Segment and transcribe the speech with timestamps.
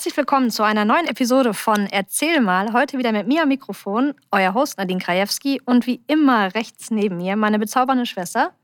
[0.00, 2.72] Herzlich willkommen zu einer neuen Episode von Erzähl mal.
[2.72, 7.18] Heute wieder mit mir am Mikrofon, euer Host Nadine Krajewski und wie immer rechts neben
[7.18, 8.54] mir meine bezaubernde Schwester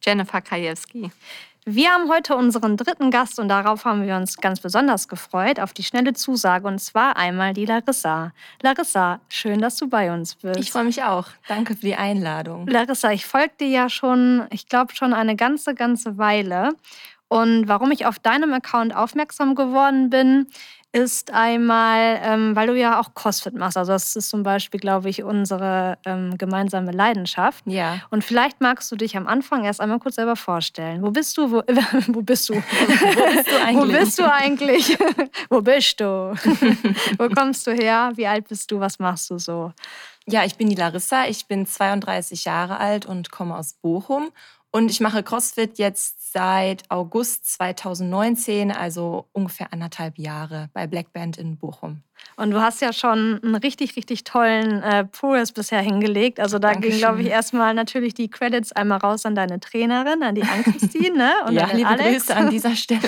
[0.00, 1.10] Jennifer Krajewski.
[1.66, 5.74] Wir haben heute unseren dritten Gast und darauf haben wir uns ganz besonders gefreut, auf
[5.74, 8.32] die schnelle Zusage und zwar einmal die Larissa.
[8.62, 10.58] Larissa, schön, dass du bei uns bist.
[10.58, 11.26] Ich freue mich auch.
[11.46, 12.66] Danke für die Einladung.
[12.68, 16.70] Larissa, ich folge dir ja schon, ich glaube schon eine ganze, ganze Weile.
[17.28, 20.46] Und warum ich auf deinem Account aufmerksam geworden bin,
[20.96, 23.76] ist einmal, ähm, weil du ja auch CrossFit machst.
[23.76, 27.62] Also das ist zum Beispiel, glaube ich, unsere ähm, gemeinsame Leidenschaft.
[27.66, 28.00] Ja.
[28.08, 31.02] Und vielleicht magst du dich am Anfang erst einmal kurz selber vorstellen.
[31.02, 31.50] Wo bist du?
[31.50, 31.56] Wo,
[32.06, 32.54] wo bist du?
[32.54, 32.62] Wo
[33.34, 33.76] bist du eigentlich?
[33.88, 34.98] Wo bist du eigentlich?
[35.50, 36.34] wo bist du?
[37.18, 38.12] wo kommst du her?
[38.14, 38.80] Wie alt bist du?
[38.80, 39.72] Was machst du so?
[40.26, 41.26] Ja, ich bin die Larissa.
[41.26, 44.30] Ich bin 32 Jahre alt und komme aus Bochum.
[44.70, 51.38] Und ich mache CrossFit jetzt seit August 2019, also ungefähr anderthalb Jahre bei Black Band
[51.38, 52.02] in Bochum.
[52.36, 56.40] Und du hast ja schon einen richtig, richtig tollen äh, Progress bisher hingelegt.
[56.40, 56.90] Also da Dankeschön.
[56.90, 61.16] ging, glaube ich, erstmal natürlich die Credits einmal raus an deine Trainerin, an die Ann-Christine
[61.16, 61.32] ne?
[61.46, 62.26] und ja, an den liebe Alex.
[62.26, 63.00] Grüße an dieser Stelle.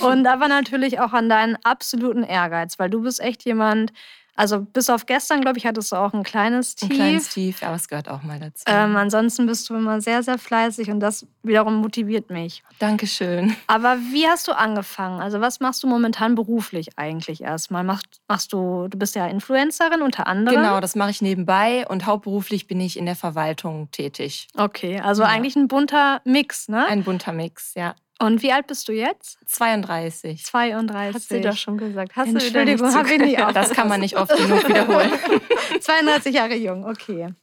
[0.00, 3.92] Und aber natürlich auch an deinen absoluten Ehrgeiz, weil du bist echt jemand,
[4.36, 6.90] also bis auf gestern, glaube ich, hattest du auch ein kleines Tief.
[6.90, 8.64] Ein kleines Tief, aber es gehört auch mal dazu.
[8.66, 12.62] Ähm, ansonsten bist du immer sehr, sehr fleißig und das wiederum motiviert mich.
[12.78, 13.56] Dankeschön.
[13.66, 15.20] Aber wie hast du angefangen?
[15.20, 17.82] Also was machst du momentan beruflich eigentlich erstmal?
[17.84, 20.60] Machst, machst du, du bist ja Influencerin unter anderem.
[20.60, 24.48] Genau, das mache ich nebenbei und hauptberuflich bin ich in der Verwaltung tätig.
[24.56, 25.28] Okay, also Ja.
[25.28, 26.84] eigentlich ein bunter Mix, ne?
[26.86, 27.94] Ein bunter Mix, ja.
[28.20, 29.38] Und wie alt bist du jetzt?
[29.46, 30.44] 32.
[30.44, 31.14] 32.
[31.14, 32.16] Hast du doch schon gesagt.
[32.16, 35.10] Hast Entschuldigung, du hab ich nicht Das kann man nicht oft genug wiederholen.
[35.80, 37.34] 32 Jahre jung, okay.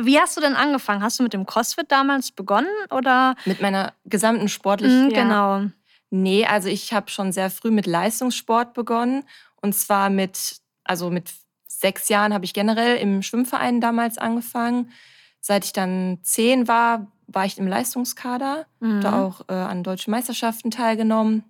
[0.00, 1.02] Wie hast du denn angefangen?
[1.02, 3.34] Hast du mit dem CrossFit damals begonnen oder?
[3.44, 5.06] Mit meiner gesamten sportlichen.
[5.06, 5.62] Mhm, Genau.
[6.10, 9.24] Nee, also ich habe schon sehr früh mit Leistungssport begonnen.
[9.62, 11.30] Und zwar mit, also mit
[11.66, 14.92] sechs Jahren habe ich generell im Schwimmverein damals angefangen.
[15.40, 19.00] Seit ich dann zehn war, war ich im Leistungskader, Mhm.
[19.00, 21.44] da auch äh, an deutschen Meisterschaften teilgenommen.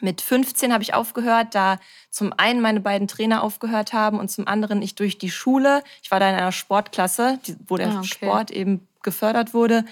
[0.00, 1.78] Mit 15 habe ich aufgehört, da
[2.10, 6.10] zum einen meine beiden Trainer aufgehört haben und zum anderen ich durch die Schule, ich
[6.10, 8.06] war da in einer Sportklasse, wo der Ah, okay.
[8.08, 9.84] Sport eben gefördert wurde,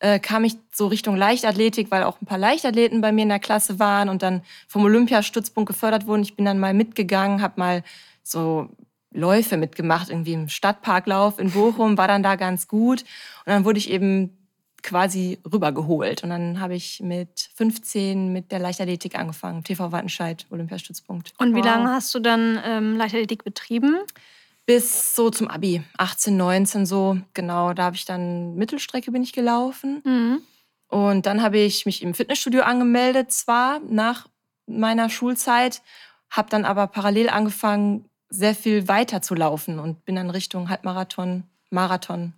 [0.00, 3.38] äh, kam ich so Richtung Leichtathletik, weil auch ein paar Leichtathleten bei mir in der
[3.38, 6.22] Klasse waren und dann vom Olympiastützpunkt gefördert wurden.
[6.22, 7.82] Ich bin dann mal mitgegangen, habe mal
[8.22, 8.68] so
[9.12, 13.02] Läufe mitgemacht, irgendwie im Stadtparklauf in Bochum, war dann da ganz gut.
[13.46, 14.36] Und dann wurde ich eben
[14.84, 16.22] quasi rübergeholt.
[16.22, 21.32] Und dann habe ich mit 15 mit der Leichtathletik angefangen, TV Wattenscheid, Olympiastützpunkt.
[21.38, 21.64] Und wie Wow.
[21.64, 23.96] lange hast du dann ähm, Leichtathletik betrieben?
[24.66, 27.72] Bis so zum Abi, 18, 19 so, genau.
[27.74, 30.02] Da habe ich dann Mittelstrecke bin ich gelaufen.
[30.04, 30.38] Mhm.
[30.88, 34.28] Und dann habe ich mich im Fitnessstudio angemeldet, zwar nach
[34.66, 35.82] meiner Schulzeit,
[36.30, 41.44] habe dann aber parallel angefangen, sehr viel weiter zu laufen und bin dann Richtung Halbmarathon,
[41.70, 42.32] Marathon,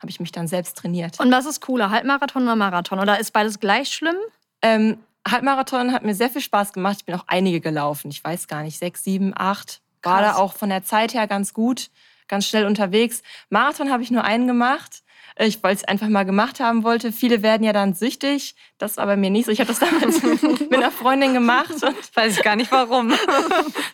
[0.00, 1.20] habe ich mich dann selbst trainiert.
[1.20, 2.98] Und was ist cooler, Halbmarathon oder Marathon?
[2.98, 4.16] Oder ist beides gleich schlimm?
[4.62, 6.96] Ähm, Halbmarathon hat mir sehr viel Spaß gemacht.
[7.00, 8.10] Ich bin auch einige gelaufen.
[8.10, 9.82] Ich weiß gar nicht, sechs, sieben, acht.
[10.02, 10.36] War Krass.
[10.36, 11.90] da auch von der Zeit her ganz gut,
[12.26, 13.22] ganz schnell unterwegs.
[13.50, 15.02] Marathon habe ich nur einen gemacht.
[15.38, 17.12] Ich wollte es einfach mal gemacht haben wollte.
[17.12, 18.54] Viele werden ja dann süchtig.
[18.78, 19.52] Das war bei mir nicht so.
[19.52, 20.22] Ich habe das damals
[20.60, 21.72] mit einer Freundin gemacht.
[21.72, 23.06] Und Weiß ich gar nicht warum.
[23.08, 23.18] mit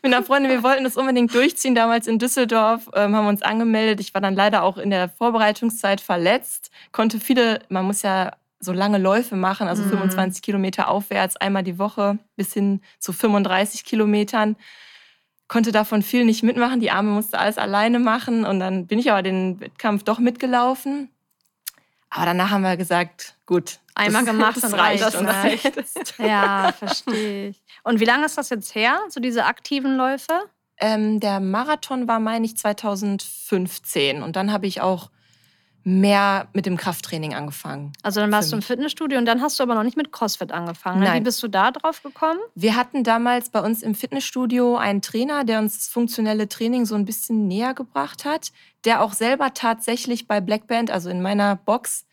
[0.05, 1.75] einer Freundin, wir wollten das unbedingt durchziehen.
[1.75, 4.01] Damals in Düsseldorf ähm, haben wir uns angemeldet.
[4.01, 6.71] Ich war dann leider auch in der Vorbereitungszeit verletzt.
[6.93, 9.91] Konnte viele, man muss ja so lange Läufe machen, also Mhm.
[9.91, 14.57] 25 Kilometer aufwärts, einmal die Woche bis hin zu 35 Kilometern.
[15.49, 16.81] Konnte davon viel nicht mitmachen.
[16.81, 18.45] Die Arme musste alles alleine machen.
[18.45, 21.11] Und dann bin ich aber den Wettkampf doch mitgelaufen.
[22.11, 23.81] Aber danach haben wir gesagt, gut.
[23.95, 25.21] Einmal das, gemacht das und reicht.
[25.21, 25.29] ne?
[25.29, 26.15] reicht.
[26.19, 27.63] Ja, verstehe ich.
[27.83, 30.33] Und wie lange ist das jetzt her, so diese aktiven Läufe?
[30.79, 34.23] Ähm, der Marathon war, meine ich, 2015.
[34.23, 35.11] Und dann habe ich auch
[35.87, 37.93] mehr mit dem Krafttraining angefangen.
[38.03, 38.63] Also dann warst du im.
[38.63, 40.99] Fitnessstudio und dann hast du aber noch nicht mit CrossFit angefangen.
[40.99, 41.07] Ne?
[41.07, 41.23] Wie Nein.
[41.23, 42.41] bist du da drauf gekommen?
[42.57, 46.97] Wir hatten damals bei uns im Fitnessstudio einen Trainer, der uns das funktionelle Training so
[46.97, 48.51] ein bisschen näher gebracht hat,
[48.85, 52.05] der auch selber tatsächlich bei Black Band, also in meiner Box,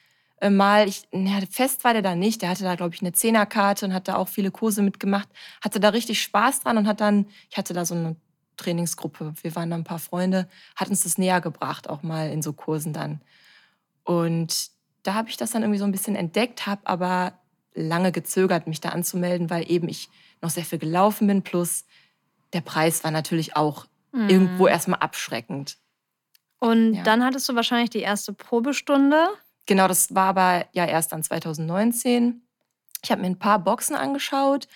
[0.50, 3.86] mal, ich, na, fest war der da nicht, der hatte da, glaube ich, eine Zehnerkarte
[3.86, 5.28] und hat da auch viele Kurse mitgemacht,
[5.62, 8.16] hatte da richtig Spaß dran und hat dann, ich hatte da so eine
[8.58, 12.42] Trainingsgruppe, wir waren da ein paar Freunde, hat uns das näher gebracht, auch mal in
[12.42, 13.22] so Kursen dann.
[14.04, 14.70] Und
[15.04, 17.34] da habe ich das dann irgendwie so ein bisschen entdeckt, habe aber
[17.74, 20.10] lange gezögert, mich da anzumelden, weil eben ich
[20.42, 21.42] noch sehr viel gelaufen bin.
[21.42, 21.86] Plus
[22.54, 24.30] der Preis war natürlich auch Mhm.
[24.30, 25.78] irgendwo erstmal abschreckend.
[26.60, 27.04] Und Ja.
[27.04, 29.28] dann hattest du wahrscheinlich die erste Probestunde.
[29.66, 32.42] Genau, das war aber ja erst dann 2019.
[33.04, 34.68] Ich habe mir ein paar Boxen angeschaut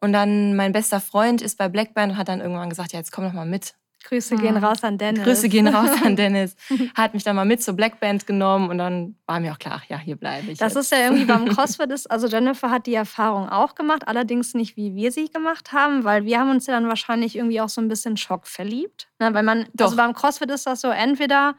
[0.00, 3.12] Und dann mein bester Freund ist bei Blackband und hat dann irgendwann gesagt, ja, jetzt
[3.12, 3.74] komm doch mal mit.
[4.04, 4.64] Grüße gehen hm.
[4.64, 5.24] raus an Dennis.
[5.24, 6.56] Grüße gehen raus an Dennis.
[6.94, 9.88] Hat mich dann mal mit zur Blackband genommen und dann war mir auch klar, ach
[9.88, 10.58] ja, hier bleibe ich.
[10.58, 10.84] Das jetzt.
[10.84, 14.76] ist ja irgendwie beim CrossFit ist, also Jennifer hat die Erfahrung auch gemacht, allerdings nicht
[14.76, 17.80] wie wir sie gemacht haben, weil wir haben uns ja dann wahrscheinlich irgendwie auch so
[17.80, 19.08] ein bisschen Schock verliebt.
[19.18, 19.32] Ne?
[19.32, 19.86] Weil man, Doch.
[19.86, 21.54] also beim CrossFit ist das so, entweder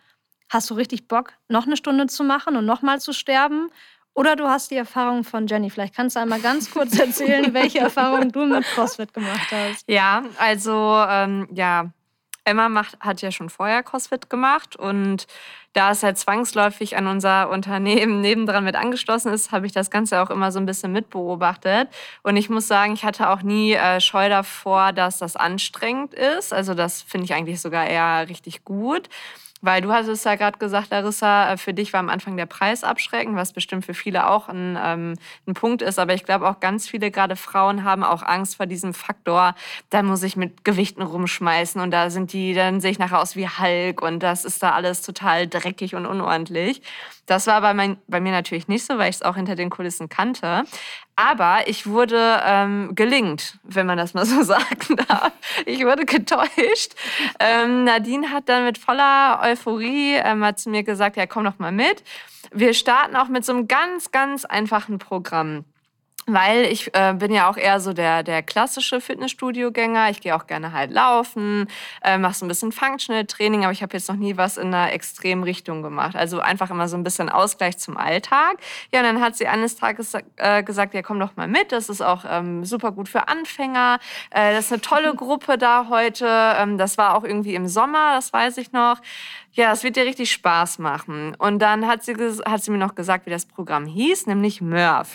[0.53, 3.69] hast du richtig Bock, noch eine Stunde zu machen und nochmal zu sterben.
[4.15, 5.71] Oder du hast die Erfahrung von Jenny.
[5.71, 9.83] Vielleicht kannst du einmal ganz kurz erzählen, welche Erfahrung du mit CrossFit gemacht hast.
[9.87, 11.89] Ja, also ähm, ja,
[12.45, 15.27] Emma macht, hat ja schon vorher CrossFit gemacht und
[15.71, 20.21] da es halt zwangsläufig an unser Unternehmen nebendran mit angeschlossen ist, habe ich das Ganze
[20.21, 21.89] auch immer so ein bisschen mitbeobachtet.
[22.21, 26.53] Und ich muss sagen, ich hatte auch nie äh, Scheu davor, dass das anstrengend ist.
[26.53, 29.09] Also das finde ich eigentlich sogar eher richtig gut.
[29.63, 32.45] Weil du hast es ja gerade gesagt, Larissa, äh, für dich war am Anfang der
[32.45, 35.13] Preis abschreckend, was bestimmt für viele auch ein, ähm,
[35.47, 35.99] ein Punkt ist.
[35.99, 39.55] Aber ich glaube auch ganz viele, gerade Frauen, haben auch Angst vor diesem Faktor,
[39.89, 43.37] da muss ich mit Gewichten rumschmeißen und da sind die, dann sehe ich nachher aus
[43.37, 46.81] wie Hulk und das ist da alles total dreckig und unordentlich.
[47.25, 49.69] Das war bei, mein, bei mir natürlich nicht so, weil ich es auch hinter den
[49.69, 50.63] Kulissen kannte.
[51.15, 55.31] Aber ich wurde ähm, gelingt, wenn man das mal so sagen darf.
[55.65, 56.93] Ich wurde getäuscht.
[57.39, 61.59] Ähm, Nadine hat dann mit voller Euphorie ähm, hat zu mir gesagt, ja, komm doch
[61.59, 62.03] mal mit.
[62.51, 65.65] Wir starten auch mit so einem ganz, ganz einfachen Programm.
[66.25, 70.09] Weil ich äh, bin ja auch eher so der, der klassische Fitnessstudio-Gänger.
[70.09, 71.67] Ich gehe auch gerne halt laufen,
[72.01, 74.93] äh, mache so ein bisschen Functional-Training, aber ich habe jetzt noch nie was in einer
[74.93, 76.15] extremen Richtung gemacht.
[76.15, 78.57] Also einfach immer so ein bisschen Ausgleich zum Alltag.
[78.93, 81.71] Ja, und dann hat sie eines Tages äh, gesagt, ja, komm doch mal mit.
[81.71, 83.99] Das ist auch ähm, super gut für Anfänger.
[84.29, 86.25] Äh, das ist eine tolle Gruppe da heute.
[86.27, 88.99] Ähm, das war auch irgendwie im Sommer, das weiß ich noch.
[89.55, 91.35] Ja, es wird dir richtig Spaß machen.
[91.37, 95.11] Und dann hat sie, hat sie mir noch gesagt, wie das Programm hieß, nämlich Murph.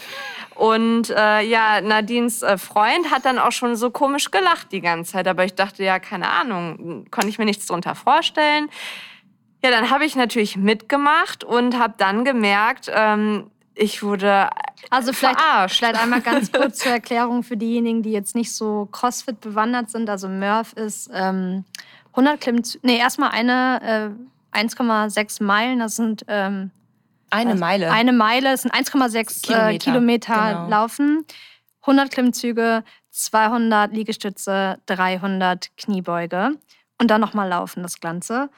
[0.55, 5.12] Und äh, ja, Nadines äh, Freund hat dann auch schon so komisch gelacht die ganze
[5.12, 5.29] Zeit.
[5.29, 8.69] Aber ich dachte, ja, keine Ahnung, konnte ich mir nichts drunter vorstellen.
[9.65, 14.50] Ja, dann habe ich natürlich mitgemacht und habe dann gemerkt, ähm, ich wurde
[14.91, 15.79] also vielleicht, verarscht.
[15.79, 20.11] vielleicht einmal ganz kurz zur Erklärung für diejenigen, die jetzt nicht so CrossFit bewandert sind.
[20.11, 21.65] Also Murph ist ähm,
[22.11, 24.15] 100 Klimmzüge, nee, erstmal eine
[24.53, 26.71] äh, 1,6 Meilen, das sind ähm,
[27.31, 27.91] eine also Meile.
[27.91, 30.69] Eine Meile, das sind 1,6 Kilometer, äh, Kilometer genau.
[30.69, 31.25] laufen,
[31.83, 36.53] 100 Klimmzüge, 200 Liegestütze, 300 Kniebeuge
[37.01, 38.51] und dann nochmal laufen, das Ganze.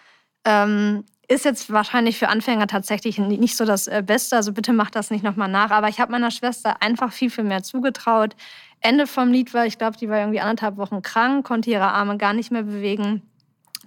[0.44, 4.96] Ähm, ist jetzt wahrscheinlich für Anfänger tatsächlich nicht so das äh, Beste, also bitte macht
[4.96, 5.70] das nicht nochmal nach.
[5.70, 8.34] Aber ich habe meiner Schwester einfach viel, viel mehr zugetraut.
[8.80, 12.16] Ende vom Lied war, ich glaube, die war irgendwie anderthalb Wochen krank, konnte ihre Arme
[12.16, 13.22] gar nicht mehr bewegen.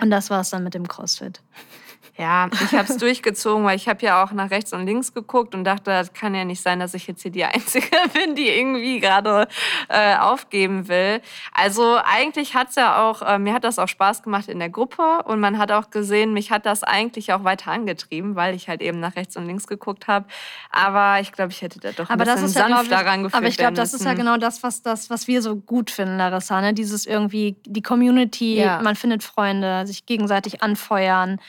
[0.01, 1.41] Und das war es dann mit dem CrossFit.
[2.17, 5.55] Ja, ich habe es durchgezogen, weil ich habe ja auch nach rechts und links geguckt
[5.55, 8.49] und dachte, das kann ja nicht sein, dass ich jetzt hier die Einzige bin, die
[8.49, 9.47] irgendwie gerade
[9.89, 11.21] äh, aufgeben will.
[11.53, 14.69] Also eigentlich hat es ja auch, äh, mir hat das auch Spaß gemacht in der
[14.69, 18.69] Gruppe und man hat auch gesehen, mich hat das eigentlich auch weiter angetrieben, weil ich
[18.69, 20.25] halt eben nach rechts und links geguckt habe.
[20.69, 23.35] Aber ich glaube, ich hätte da doch ein aber bisschen sanfter ja, rangeführt.
[23.35, 26.17] Aber ich glaube, das ist ja genau das, was, das, was wir so gut finden,
[26.17, 26.61] Larissa.
[26.61, 26.73] Ne?
[26.73, 28.81] Dieses irgendwie, die Community, ja.
[28.81, 31.39] man findet Freunde, sich gegenseitig anfeuern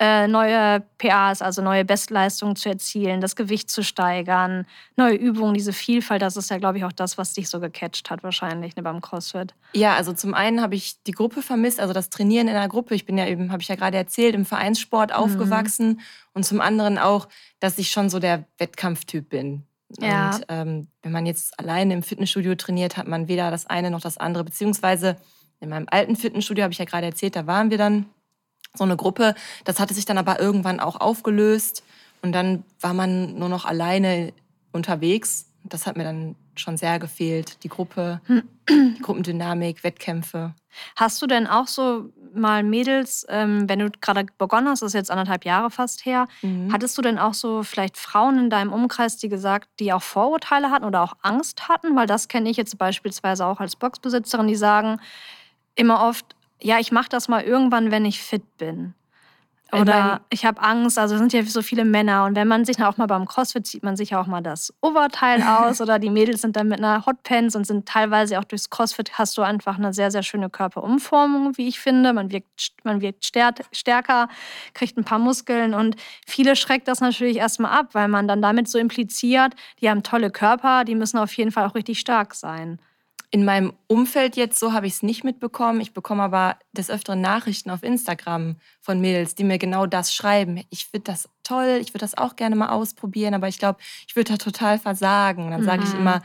[0.00, 4.64] neue PAs, also neue Bestleistungen zu erzielen, das Gewicht zu steigern,
[4.96, 8.08] neue Übungen, diese Vielfalt, das ist ja, glaube ich, auch das, was dich so gecatcht
[8.08, 9.54] hat wahrscheinlich ne, beim CrossFit.
[9.72, 12.94] Ja, also zum einen habe ich die Gruppe vermisst, also das Trainieren in einer Gruppe.
[12.94, 15.16] Ich bin ja eben, habe ich ja gerade erzählt, im Vereinssport mhm.
[15.16, 15.88] aufgewachsen.
[15.88, 16.00] Mhm.
[16.32, 17.28] Und zum anderen auch,
[17.58, 19.64] dass ich schon so der Wettkampftyp bin.
[19.98, 20.36] Ja.
[20.36, 24.00] Und ähm, wenn man jetzt alleine im Fitnessstudio trainiert, hat man weder das eine noch
[24.00, 24.44] das andere.
[24.44, 25.16] Beziehungsweise
[25.60, 28.06] in meinem alten Fitnessstudio, habe ich ja gerade erzählt, da waren wir dann
[28.74, 29.34] so eine Gruppe.
[29.64, 31.82] Das hatte sich dann aber irgendwann auch aufgelöst
[32.22, 34.32] und dann war man nur noch alleine
[34.72, 35.46] unterwegs.
[35.64, 38.20] Das hat mir dann schon sehr gefehlt, die Gruppe,
[38.68, 40.54] die Gruppendynamik, Wettkämpfe.
[40.96, 44.94] Hast du denn auch so mal Mädels, ähm, wenn du gerade begonnen hast, das ist
[44.94, 46.72] jetzt anderthalb Jahre fast her, mhm.
[46.72, 50.70] hattest du denn auch so vielleicht Frauen in deinem Umkreis, die gesagt, die auch Vorurteile
[50.70, 51.96] hatten oder auch Angst hatten?
[51.96, 55.00] Weil das kenne ich jetzt beispielsweise auch als Boxbesitzerin, die sagen
[55.74, 58.94] immer oft, ja, ich mache das mal irgendwann, wenn ich fit bin.
[59.70, 62.24] Oder ich, habe Angst, also es sind ja so viele Männer.
[62.24, 65.42] Und wenn man sich auch mal beim CrossFit zieht man sich auch mal das Oberteil
[65.46, 69.18] aus oder die Mädels sind dann mit einer Hotpants und sind teilweise auch durchs CrossFit
[69.18, 72.14] hast du einfach eine sehr, sehr schöne Körperumformung, wie ich finde.
[72.14, 74.28] Man wirkt, man wirkt stärker,
[74.72, 75.96] kriegt ein paar Muskeln und
[76.26, 80.30] viele schreckt das natürlich erstmal ab, weil man dann damit so impliziert, die haben tolle
[80.30, 82.78] Körper, die müssen auf jeden Fall auch richtig stark sein.
[83.30, 85.80] In meinem Umfeld jetzt so habe ich es nicht mitbekommen.
[85.82, 90.64] Ich bekomme aber des Öfteren Nachrichten auf Instagram von Mädels, die mir genau das schreiben.
[90.70, 94.16] Ich finde das toll, ich würde das auch gerne mal ausprobieren, aber ich glaube, ich
[94.16, 95.50] würde da total versagen.
[95.50, 96.00] Dann sage ich mhm.
[96.00, 96.22] immer,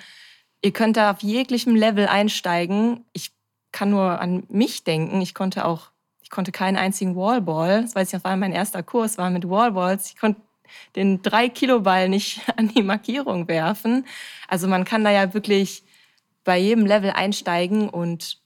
[0.64, 3.04] Ihr könnt da auf jeglichem Level einsteigen.
[3.12, 3.34] Ich
[3.74, 5.20] kann nur an mich denken.
[5.20, 5.92] Ich konnte auch,
[6.22, 7.82] ich konnte keinen einzigen Wallball.
[7.82, 10.08] Das weiß ich noch, war mein erster Kurs, war mit Wallballs.
[10.08, 10.40] Ich konnte
[10.96, 14.08] den 3-Kilo-Ball nicht an die Markierung werfen.
[14.48, 15.84] Also man kann da ja wirklich
[16.44, 18.42] bei jedem Level einsteigen und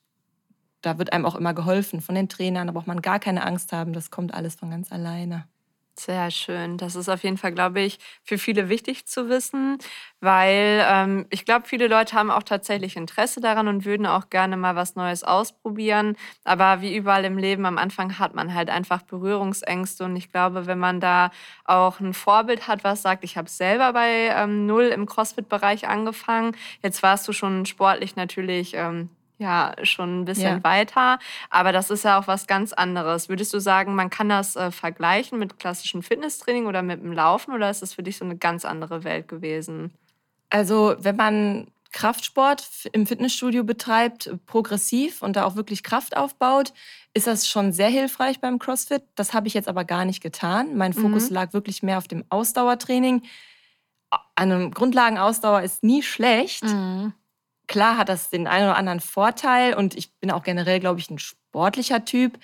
[0.81, 2.67] da wird einem auch immer geholfen von den Trainern.
[2.67, 3.93] Da braucht man gar keine Angst haben.
[3.93, 5.47] Das kommt alles von ganz alleine.
[5.99, 6.77] Sehr schön.
[6.77, 9.79] Das ist auf jeden Fall, glaube ich, für viele wichtig zu wissen,
[10.19, 14.57] weil ähm, ich glaube, viele Leute haben auch tatsächlich Interesse daran und würden auch gerne
[14.57, 16.15] mal was Neues ausprobieren.
[16.43, 20.03] Aber wie überall im Leben, am Anfang hat man halt einfach Berührungsängste.
[20.05, 21.31] Und ich glaube, wenn man da
[21.65, 26.55] auch ein Vorbild hat, was sagt, ich habe selber bei ähm, Null im CrossFit-Bereich angefangen.
[26.83, 30.63] Jetzt warst du schon sportlich natürlich ähm, ja schon ein bisschen ja.
[30.63, 31.19] weiter.
[31.49, 33.29] Aber das ist ja auch was ganz anderes.
[33.29, 37.53] Würdest du sagen, man kann das äh, vergleichen mit klassischem Fitnesstraining oder mit dem Laufen
[37.53, 39.93] oder ist das für dich so eine ganz andere Welt gewesen?
[40.49, 46.73] Also, wenn man Kraftsport im Fitnessstudio betreibt, progressiv und da auch wirklich Kraft aufbaut,
[47.13, 49.03] ist das schon sehr hilfreich beim CrossFit.
[49.15, 50.77] Das habe ich jetzt aber gar nicht getan.
[50.77, 51.35] Mein Fokus mhm.
[51.35, 53.23] lag wirklich mehr auf dem Ausdauertraining.
[54.35, 56.63] Eine Grundlagenausdauer ist nie schlecht.
[56.63, 57.13] Mhm.
[57.67, 61.09] Klar hat das den einen oder anderen Vorteil und ich bin auch generell, glaube ich,
[61.09, 62.39] ein sportlicher Typ.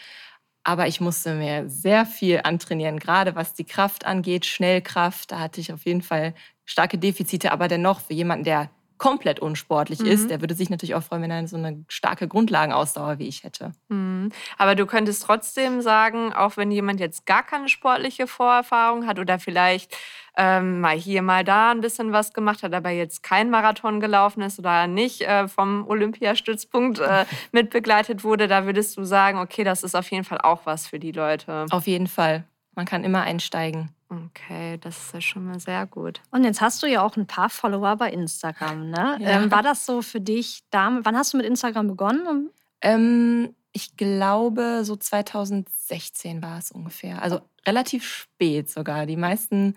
[0.66, 5.32] Aber ich musste mir sehr viel antrainieren, gerade was die Kraft angeht, Schnellkraft.
[5.32, 6.34] Da hatte ich auf jeden Fall
[6.66, 7.52] starke Defizite.
[7.52, 10.08] Aber dennoch, für jemanden, der komplett unsportlich mhm.
[10.08, 13.44] ist, der würde sich natürlich auch freuen, wenn er so eine starke Grundlagenausdauer wie ich
[13.44, 13.72] hätte.
[13.90, 14.32] Mhm.
[14.58, 19.40] Aber du könntest trotzdem sagen, auch wenn jemand jetzt gar keine sportliche Vorerfahrung hat oder
[19.40, 19.96] vielleicht
[20.36, 24.42] ähm, mal hier, mal da ein bisschen was gemacht hat, aber jetzt kein Marathon gelaufen
[24.42, 29.84] ist oder nicht äh, vom Olympiastützpunkt äh, mitbegleitet wurde, da würdest du sagen, okay, das
[29.84, 31.66] ist auf jeden Fall auch was für die Leute.
[31.70, 32.46] Auf jeden Fall.
[32.76, 33.92] Man kann immer einsteigen.
[34.26, 36.22] Okay, das ist ja schon mal sehr gut.
[36.32, 39.18] Und jetzt hast du ja auch ein paar Follower bei Instagram, ne?
[39.20, 39.42] Ja.
[39.42, 41.00] Ähm, war das so für dich da?
[41.02, 42.50] Wann hast du mit Instagram begonnen?
[42.82, 47.22] Ähm, ich glaube, so 2016 war es ungefähr.
[47.22, 49.06] Also relativ spät sogar.
[49.06, 49.76] Die meisten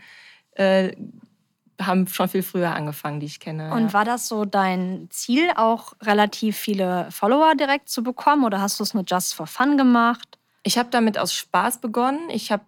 [0.52, 0.92] äh,
[1.80, 3.72] haben schon viel früher angefangen, die ich kenne.
[3.72, 3.92] Und ja.
[3.92, 8.84] war das so dein Ziel, auch relativ viele Follower direkt zu bekommen oder hast du
[8.84, 10.38] es nur just for fun gemacht?
[10.62, 12.28] Ich habe damit aus Spaß begonnen.
[12.30, 12.64] Ich habe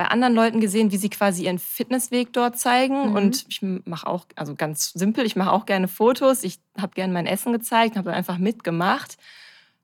[0.00, 3.10] bei anderen Leuten gesehen, wie sie quasi ihren Fitnessweg dort zeigen.
[3.10, 3.16] Mhm.
[3.16, 6.42] Und ich mache auch, also ganz simpel, ich mache auch gerne Fotos.
[6.42, 9.18] Ich habe gerne mein Essen gezeigt, habe dann einfach mitgemacht.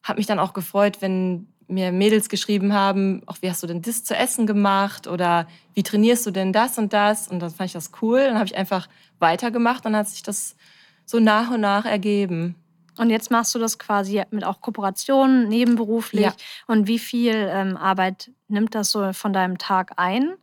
[0.03, 3.83] Habe mich dann auch gefreut, wenn mir Mädels geschrieben haben, auch wie hast du denn
[3.83, 7.29] das zu essen gemacht oder wie trainierst du denn das und das?
[7.29, 8.21] Und dann fand ich das cool.
[8.21, 10.57] Dann habe ich einfach weitergemacht und dann hat sich das
[11.05, 12.55] so nach und nach ergeben.
[12.99, 16.25] Und jetzt machst du das quasi mit auch Kooperationen, nebenberuflich.
[16.25, 16.33] Ja.
[16.67, 20.35] Und wie viel ähm, Arbeit nimmt das so von deinem Tag ein?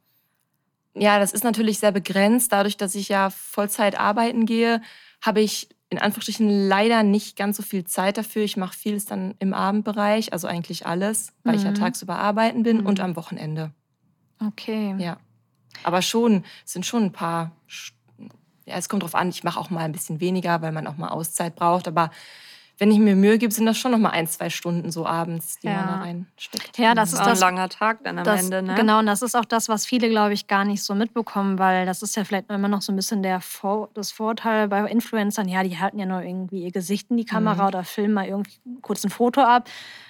[0.96, 2.52] Ja, das ist natürlich sehr begrenzt.
[2.52, 4.82] Dadurch, dass ich ja Vollzeit arbeiten gehe,
[5.22, 8.44] habe ich in Anführungsstrichen leider nicht ganz so viel Zeit dafür.
[8.44, 11.60] Ich mache vieles dann im Abendbereich, also eigentlich alles, weil mhm.
[11.60, 11.76] ich ja mhm.
[11.76, 12.88] tagsüber arbeiten bin mhm.
[12.88, 13.72] und am Wochenende.
[14.46, 14.96] Okay.
[14.98, 15.18] Ja.
[15.84, 17.52] Aber schon, es sind schon ein paar,
[18.66, 20.98] ja, es kommt drauf an, ich mache auch mal ein bisschen weniger, weil man auch
[20.98, 22.12] mal Auszeit braucht, aber
[22.80, 25.60] wenn ich mir Mühe gebe, sind das schon noch mal ein, zwei Stunden so abends,
[25.60, 25.76] die ja.
[25.76, 26.78] man da reinsteckt.
[26.78, 28.64] Ja, das ist das, ein langer Tag dann am das, Ende.
[28.64, 28.74] Ne?
[28.76, 31.86] Genau, und das ist auch das, was viele, glaube ich, gar nicht so mitbekommen, weil
[31.86, 35.48] das ist ja vielleicht immer noch so ein bisschen der Vor das Vorteil bei Influencern.
[35.48, 37.68] Ja, die halten ja nur irgendwie ihr Gesicht in die Kamera mhm.
[37.68, 39.70] oder filmen mal irgendwie kurz ein Foto ab.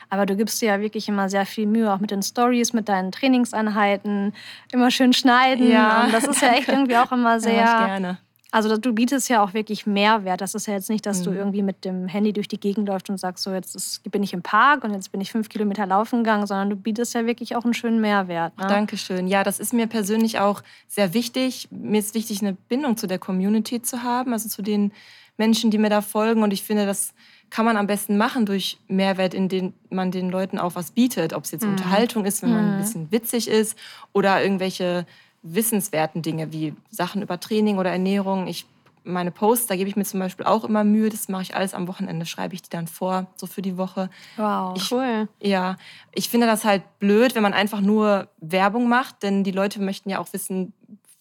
[0.09, 2.87] Aber du gibst dir ja wirklich immer sehr viel Mühe, auch mit den Stories, mit
[2.87, 4.33] deinen Trainingseinheiten,
[4.71, 5.69] immer schön schneiden.
[5.69, 6.05] Ja.
[6.05, 7.55] Und das ist ja echt irgendwie auch immer sehr.
[7.55, 8.19] Ja, gerne
[8.53, 10.39] also du bietest ja auch wirklich Mehrwert.
[10.39, 11.23] Das ist ja jetzt nicht, dass mhm.
[11.23, 14.21] du irgendwie mit dem Handy durch die Gegend läufst und sagst, so jetzt ist, bin
[14.21, 17.25] ich im Park und jetzt bin ich fünf Kilometer laufen gegangen, sondern du bietest ja
[17.25, 18.55] wirklich auch einen schönen Mehrwert.
[18.59, 18.67] Ne?
[18.67, 19.27] Dankeschön.
[19.27, 21.67] Ja, das ist mir persönlich auch sehr wichtig.
[21.71, 24.91] Mir ist wichtig, eine Bindung zu der Community zu haben, also zu den
[25.35, 26.43] Menschen, die mir da folgen.
[26.43, 27.15] Und ich finde, das
[27.49, 31.33] kann man am besten machen durch Mehrwert, indem man den Leuten auch was bietet.
[31.33, 31.71] Ob es jetzt mhm.
[31.71, 32.81] Unterhaltung ist, wenn man ein mhm.
[32.81, 33.75] bisschen witzig ist
[34.11, 35.07] oder irgendwelche
[35.43, 38.47] wissenswerten Dinge wie Sachen über Training oder Ernährung.
[38.47, 38.65] Ich
[39.03, 41.09] meine Posts, da gebe ich mir zum Beispiel auch immer Mühe.
[41.09, 44.09] Das mache ich alles am Wochenende, schreibe ich die dann vor, so für die Woche.
[44.37, 45.27] Wow, ich, cool.
[45.41, 45.77] Ja,
[46.13, 50.09] ich finde das halt blöd, wenn man einfach nur Werbung macht, denn die Leute möchten
[50.09, 50.73] ja auch wissen,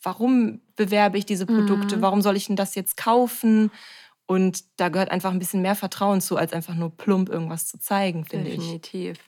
[0.03, 2.03] warum bewerbe ich diese Produkte, mhm.
[2.03, 3.71] warum soll ich denn das jetzt kaufen?
[4.27, 7.79] Und da gehört einfach ein bisschen mehr Vertrauen zu, als einfach nur plump irgendwas zu
[7.79, 8.57] zeigen, finde ich.
[8.57, 9.19] Definitiv.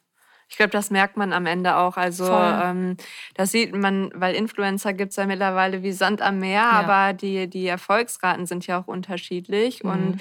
[0.54, 1.96] Ich glaube, das merkt man am Ende auch.
[1.96, 2.96] Also ähm,
[3.34, 6.70] das sieht man, weil Influencer gibt es ja mittlerweile wie Sand am Meer, ja.
[6.70, 9.82] aber die, die Erfolgsraten sind ja auch unterschiedlich.
[9.82, 9.90] Mhm.
[9.90, 10.20] Und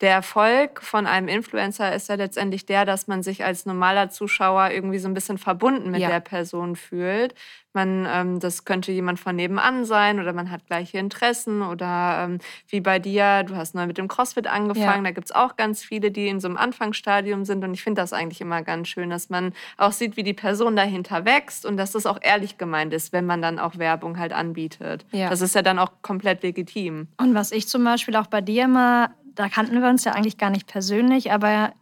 [0.00, 4.70] der Erfolg von einem Influencer ist ja letztendlich der, dass man sich als normaler Zuschauer
[4.70, 6.08] irgendwie so ein bisschen verbunden mit Ja.
[6.08, 7.34] der Person fühlt.
[7.74, 12.38] Man, ähm, das könnte jemand von nebenan sein oder man hat gleiche Interessen oder ähm,
[12.68, 15.82] wie bei dir, du hast neu mit dem CrossFit angefangen, da gibt es auch ganz
[15.84, 19.10] viele, die in so einem Anfangsstadium sind und ich finde das eigentlich immer ganz schön,
[19.10, 22.92] dass man auch sieht, wie die Person dahinter wächst und dass das auch ehrlich gemeint
[22.94, 25.04] ist, wenn man dann auch Werbung halt anbietet.
[25.12, 25.28] Ja.
[25.28, 27.08] Das ist ja dann auch komplett legitim.
[27.18, 30.36] Und was ich zum Beispiel auch bei dir immer, da kannten wir uns ja eigentlich
[30.36, 31.72] gar nicht persönlich, aber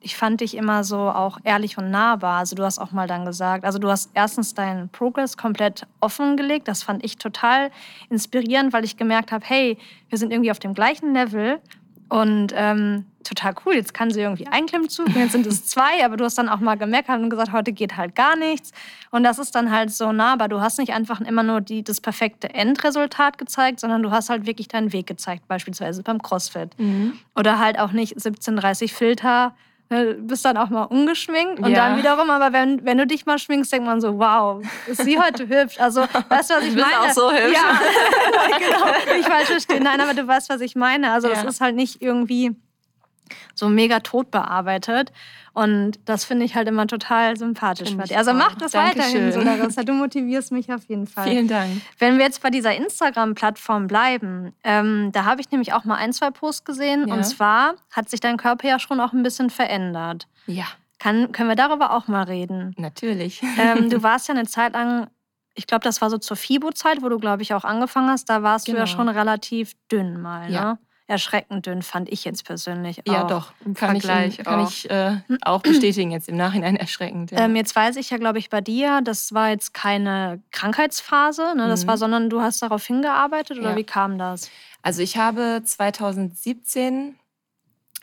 [0.00, 2.38] ich fand dich immer so auch ehrlich und nahbar.
[2.38, 6.68] Also du hast auch mal dann gesagt, also du hast erstens deinen Progress komplett offengelegt.
[6.68, 7.70] Das fand ich total
[8.08, 9.76] inspirierend, weil ich gemerkt habe, hey,
[10.08, 11.60] wir sind irgendwie auf dem gleichen Level
[12.12, 13.72] und ähm, total cool.
[13.72, 16.50] Jetzt kann sie irgendwie einen Klimmzug, und jetzt sind es zwei, aber du hast dann
[16.50, 18.72] auch mal gemeckert und gesagt, heute geht halt gar nichts.
[19.10, 20.50] Und das ist dann halt so nahbar.
[20.50, 24.44] Du hast nicht einfach immer nur die, das perfekte Endresultat gezeigt, sondern du hast halt
[24.46, 26.76] wirklich deinen Weg gezeigt, beispielsweise beim CrossFit.
[27.34, 29.54] Oder halt auch nicht 1730 Filter,
[30.20, 31.88] bist dann auch mal ungeschminkt und Ja.
[31.88, 35.18] dann wiederum, aber wenn, wenn du dich mal schminkst, denkt man so, wow, ist sie
[35.18, 35.78] heute hübsch?
[35.78, 36.98] Also, weißt du, was ich Du bist meine?
[36.98, 37.54] auch so hübsch.
[37.54, 37.78] Ja,
[38.58, 39.82] genau, nicht falsch verstehen.
[39.82, 41.12] Nein, aber du weißt, was ich meine.
[41.12, 41.48] Also, das Ja.
[41.48, 42.54] ist halt nicht irgendwie
[43.54, 45.12] so mega tot bearbeitet.
[45.54, 47.90] Und das finde ich halt immer total sympathisch.
[48.14, 49.02] Also mach das Dankeschön.
[49.02, 49.82] weiterhin so, Larissa.
[49.82, 51.28] Du motivierst mich auf jeden Fall.
[51.28, 51.82] Vielen Dank.
[51.98, 56.12] Wenn wir jetzt bei dieser Instagram-Plattform bleiben, ähm, da habe ich nämlich auch mal ein,
[56.12, 57.08] zwei Posts gesehen.
[57.08, 57.14] Ja.
[57.14, 60.26] Und zwar hat sich dein Körper ja schon auch ein bisschen verändert.
[60.46, 60.64] Ja,
[60.98, 62.74] Kann, können wir darüber auch mal reden?
[62.78, 63.42] natürlich.
[63.58, 65.08] ähm, du warst ja eine Zeit lang,
[65.54, 68.30] ich glaube, das war so zur FIBO-Zeit, wo du, glaube ich, auch angefangen hast.
[68.30, 68.86] Da warst du ja Genau.
[68.86, 70.50] schon relativ dünn mal.
[70.50, 70.78] Ja.
[71.12, 73.26] Erschreckend dünn, fand ich jetzt persönlich Ja, auch.
[73.26, 73.52] doch.
[73.66, 74.68] Im Kann ich, Vergleich kann auch.
[74.70, 77.30] ich äh, auch bestätigen, jetzt im Nachhinein erschreckend.
[77.32, 77.40] Ja.
[77.40, 81.68] Ähm, jetzt weiß ich ja, glaube ich, bei dir, das war jetzt keine Krankheitsphase, ne?
[81.68, 81.88] das Mhm.
[81.88, 83.76] war, sondern du hast darauf hingearbeitet oder Ja.
[83.76, 84.50] wie kam das?
[84.80, 87.16] Also ich habe 2017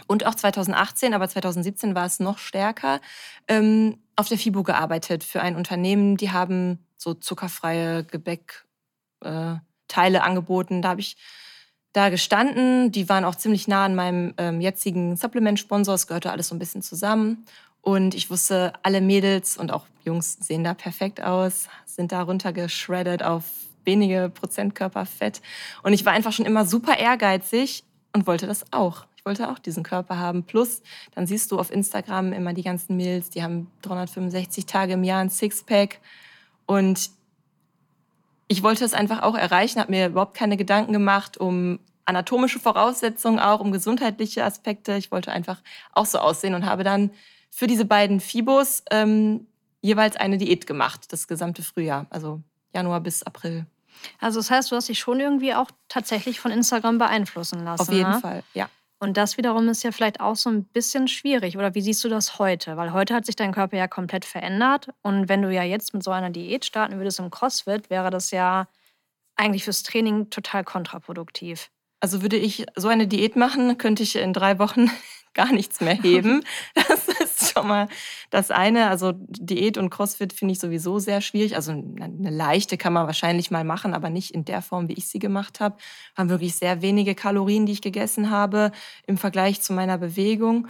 [0.08, 3.02] und auch 2018, aber 2017 war es noch stärker,
[3.48, 6.16] ähm, auf der FIBO gearbeitet für ein Unternehmen.
[6.16, 9.60] Die haben so zuckerfreie Gebäckteile
[9.98, 10.82] äh, angeboten.
[10.84, 11.18] Da habe ich
[11.94, 12.92] da gestanden.
[12.92, 15.96] Die waren auch ziemlich nah an meinem ähm, jetzigen Supplement-Sponsor.
[15.96, 17.46] Es gehörte alles so ein bisschen zusammen.
[17.82, 23.24] Und ich wusste, alle Mädels und auch Jungs sehen da perfekt aus, sind da runtergeschreddet
[23.24, 23.44] auf
[23.86, 25.42] wenige Prozent Körperfett.
[25.84, 29.06] Und ich war einfach schon immer super ehrgeizig und wollte das auch.
[29.16, 30.44] Ich wollte auch diesen Körper haben.
[30.44, 30.82] Plus,
[31.16, 35.22] dann siehst du auf Instagram immer die ganzen Mädels, die haben 365 Tage im Jahr
[35.22, 36.00] ein Sixpack.
[36.66, 37.10] Und
[38.50, 43.40] ich wollte es einfach auch erreichen, habe mir überhaupt keine Gedanken gemacht um anatomische Voraussetzungen,
[43.40, 44.96] auch um gesundheitliche Aspekte.
[44.96, 45.62] Ich wollte einfach
[45.94, 47.12] auch so aussehen und habe dann
[47.52, 49.46] für diese beiden Fibos ähm,
[49.82, 52.42] jeweils eine Diät gemacht, das gesamte Frühjahr, also
[52.74, 53.68] Januar bis April.
[54.20, 57.82] Also das heißt, du hast dich schon irgendwie auch tatsächlich von Instagram beeinflussen lassen.
[57.82, 58.20] Auf jeden ne?
[58.20, 58.68] Fall, ja.
[59.00, 61.58] Und das wiederum ist ja vielleicht auch so ein bisschen schwierig.
[61.58, 62.76] Oder wie siehst du das heute?
[62.76, 64.90] Weil heute hat sich dein Körper ja komplett verändert.
[65.02, 68.32] Und wenn du ja jetzt mit so einer Diät starten würdest im CrossFit, wäre das
[68.32, 68.68] ja
[69.38, 71.72] eigentlich fürs Training total kontraproduktiv.
[72.02, 74.92] Also würde ich so eine Diät machen, könnte ich in drei Wochen
[75.34, 76.44] gar nichts mehr heben.
[76.76, 77.08] Das
[77.60, 77.88] schon mal
[78.30, 78.88] das eine.
[78.88, 81.56] Also Diät und CrossFit finde ich sowieso sehr schwierig.
[81.56, 85.08] Also eine leichte kann man wahrscheinlich mal machen, aber nicht in der Form, wie ich
[85.08, 85.78] sie gemacht habe.
[86.18, 88.72] Haben wirklich sehr wenige Kalorien, die ich gegessen habe
[89.08, 90.68] im Vergleich zu meiner Bewegung.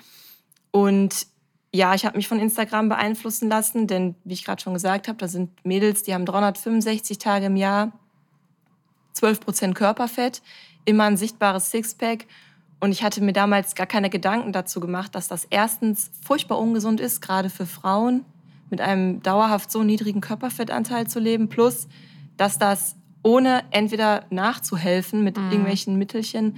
[0.71, 1.27] Und
[1.73, 5.17] ja, ich habe mich von Instagram beeinflussen lassen, denn wie ich gerade schon gesagt habe,
[5.17, 7.91] da sind Mädels, die haben 365 Tage im Jahr,
[9.15, 10.41] 12% Körperfett,
[10.85, 12.25] immer ein sichtbares Sixpack.
[12.79, 16.99] Und ich hatte mir damals gar keine Gedanken dazu gemacht, dass das erstens furchtbar ungesund
[17.01, 18.23] ist, gerade für Frauen,
[18.69, 21.87] mit einem dauerhaft so niedrigen Körperfettanteil zu leben, plus
[22.37, 25.51] dass das ohne entweder nachzuhelfen mit Mhm.
[25.51, 26.55] irgendwelchen Mittelchen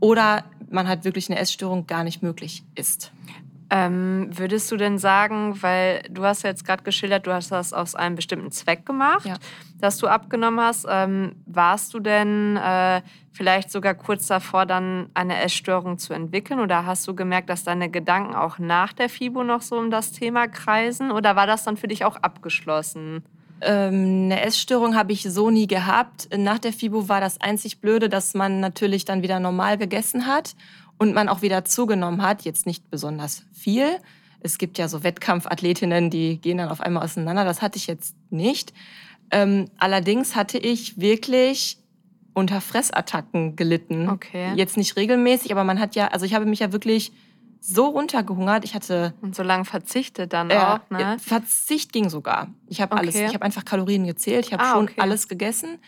[0.00, 3.12] oder man hat wirklich eine Essstörung gar nicht möglich ist.
[3.70, 7.74] Ähm, würdest du denn sagen, weil du hast ja jetzt gerade geschildert, du hast das
[7.74, 9.34] aus einem bestimmten Zweck gemacht, Ja.
[9.78, 10.86] dass du abgenommen hast.
[10.88, 16.60] Ähm, warst du denn äh, vielleicht sogar kurz davor, dann eine Essstörung zu entwickeln?
[16.60, 20.12] Oder hast du gemerkt, dass deine Gedanken auch nach der FIBO noch so um das
[20.12, 21.10] Thema kreisen?
[21.10, 23.22] Oder war das dann für dich auch abgeschlossen?
[23.60, 26.28] Ähm, eine Essstörung habe ich so nie gehabt.
[26.34, 30.54] Nach der FIBO war das einzig Blöde, dass man natürlich dann wieder normal gegessen hat
[30.98, 32.42] und man auch wieder zugenommen hat.
[32.42, 33.98] Jetzt nicht besonders viel.
[34.40, 37.44] Es gibt ja so Wettkampfathletinnen, die gehen dann auf einmal auseinander.
[37.44, 38.72] Das hatte ich jetzt nicht.
[39.30, 41.78] Ähm, allerdings hatte ich wirklich
[42.34, 44.08] unter Fressattacken gelitten.
[44.08, 44.52] Okay.
[44.54, 47.12] Jetzt nicht regelmäßig, aber man hat ja, also ich habe mich ja wirklich
[47.60, 48.64] so runtergehungert.
[48.64, 51.16] Ich hatte Und so lange verzichtet dann ja, auch, ne?
[51.18, 52.48] Verzicht ging sogar.
[52.68, 53.26] Ich habe alles, Okay.
[53.26, 55.00] ich habe einfach Kalorien gezählt, ich habe Ah, schon okay.
[55.00, 55.78] alles gegessen,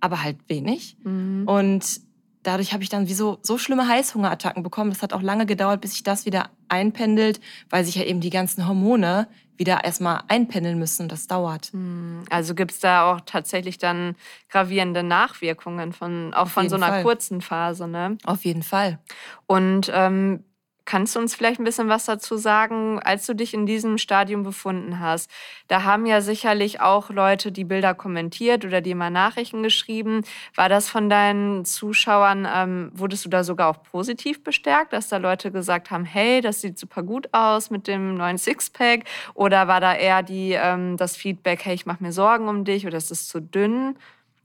[0.00, 0.96] aber halt wenig.
[1.04, 1.44] Mhm.
[1.46, 2.00] Und
[2.42, 4.90] dadurch habe ich dann wie so, so schlimme Heißhungerattacken bekommen.
[4.90, 8.30] Das hat auch lange gedauert, bis sich das wieder einpendelt, weil sich ja eben die
[8.30, 11.08] ganzen Hormone wieder erstmal einpendeln müssen.
[11.08, 11.66] Das dauert.
[11.72, 14.16] Hm, also gibt es da auch tatsächlich dann
[14.48, 17.02] gravierende Nachwirkungen von auch Auf von so einer Fall.
[17.02, 18.18] kurzen Phase, ne?
[18.24, 18.98] Auf jeden Fall.
[19.46, 20.44] Und ähm,
[20.84, 24.42] Kannst du uns vielleicht ein bisschen was dazu sagen, als du dich in diesem Stadium
[24.42, 25.30] befunden hast?
[25.68, 30.22] Da haben ja sicherlich auch Leute die Bilder kommentiert oder dir mal Nachrichten geschrieben.
[30.54, 35.18] War das von deinen Zuschauern, ähm, wurdest du da sogar auch positiv bestärkt, dass da
[35.18, 39.04] Leute gesagt haben, hey, das sieht super gut aus mit dem neuen Sixpack?
[39.34, 42.86] Oder war da eher die, ähm, das Feedback, hey, ich mache mir Sorgen um dich
[42.86, 43.96] oder es ist zu dünn?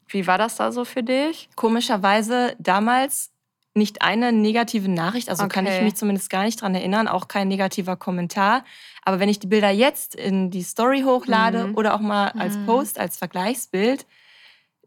[0.07, 1.49] Wie war das da so für dich?
[1.55, 3.31] Komischerweise damals
[3.77, 5.53] nicht eine negative Nachricht, also okay.
[5.53, 8.63] kann ich mich zumindest gar nicht dran erinnern, auch kein negativer Kommentar.
[9.03, 11.75] Aber wenn ich die Bilder jetzt in die Story hochlade mhm.
[11.75, 12.65] oder auch mal als mhm.
[12.65, 14.05] Post, als Vergleichsbild,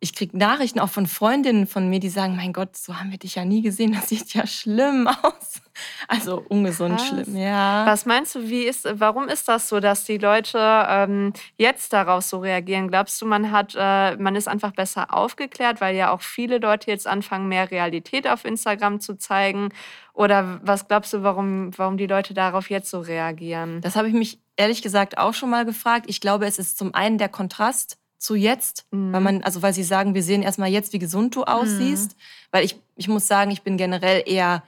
[0.03, 3.19] ich kriege Nachrichten auch von Freundinnen von mir, die sagen, mein Gott, so haben wir
[3.19, 5.61] dich ja nie gesehen, das sieht ja schlimm aus.
[6.09, 7.09] Also ungesund Krass.
[7.09, 7.85] schlimm, ja.
[7.85, 12.25] Was meinst du, wie ist, warum ist das so, dass die Leute ähm, jetzt darauf
[12.25, 12.89] so reagieren?
[12.89, 16.91] Glaubst du, man hat, äh, man ist einfach besser aufgeklärt, weil ja auch viele Leute
[16.91, 19.69] jetzt anfangen, mehr Realität auf Instagram zu zeigen?
[20.15, 23.83] Oder was glaubst du, warum, warum die Leute darauf jetzt so reagieren?
[23.83, 26.07] Das habe ich mich ehrlich gesagt auch schon mal gefragt.
[26.09, 29.13] Ich glaube, es ist zum einen der Kontrast zu jetzt, mhm.
[29.13, 32.13] weil man, also weil sie sagen, wir sehen erstmal jetzt, wie gesund du aussiehst.
[32.13, 32.23] Mhm.
[32.53, 34.63] Weil ich, ich muss sagen, ich bin generell eher,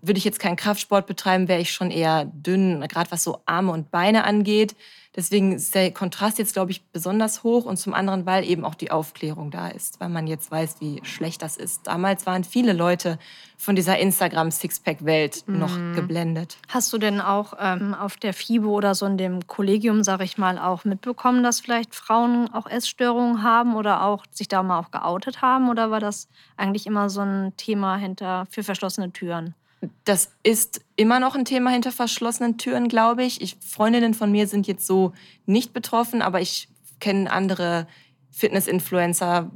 [0.00, 3.72] würde ich jetzt keinen Kraftsport betreiben, wäre ich schon eher dünn, gerade was so Arme
[3.72, 4.76] und Beine angeht.
[5.16, 8.76] Deswegen ist der Kontrast jetzt, glaube ich, besonders hoch und zum anderen, weil eben auch
[8.76, 11.88] die Aufklärung da ist, weil man jetzt weiß, wie schlecht das ist.
[11.88, 13.18] Damals waren viele Leute
[13.56, 15.58] von dieser Instagram-Sixpack-Welt mhm.
[15.58, 16.58] noch geblendet.
[16.68, 20.38] Hast du denn auch ähm, auf der FIBO oder so in dem Kollegium, sage ich
[20.38, 24.92] mal, auch mitbekommen, dass vielleicht Frauen auch Essstörungen haben oder auch sich da mal auch
[24.92, 25.68] geoutet haben?
[25.68, 29.56] Oder war das eigentlich immer so ein Thema hinter für verschlossene Türen?
[30.04, 33.40] Das ist immer noch ein Thema hinter verschlossenen Türen, glaube ich.
[33.40, 33.56] ich.
[33.60, 35.12] Freundinnen von mir sind jetzt so
[35.46, 36.68] nicht betroffen, aber ich
[37.00, 37.86] kenne andere
[38.30, 39.50] Fitness-Influencer.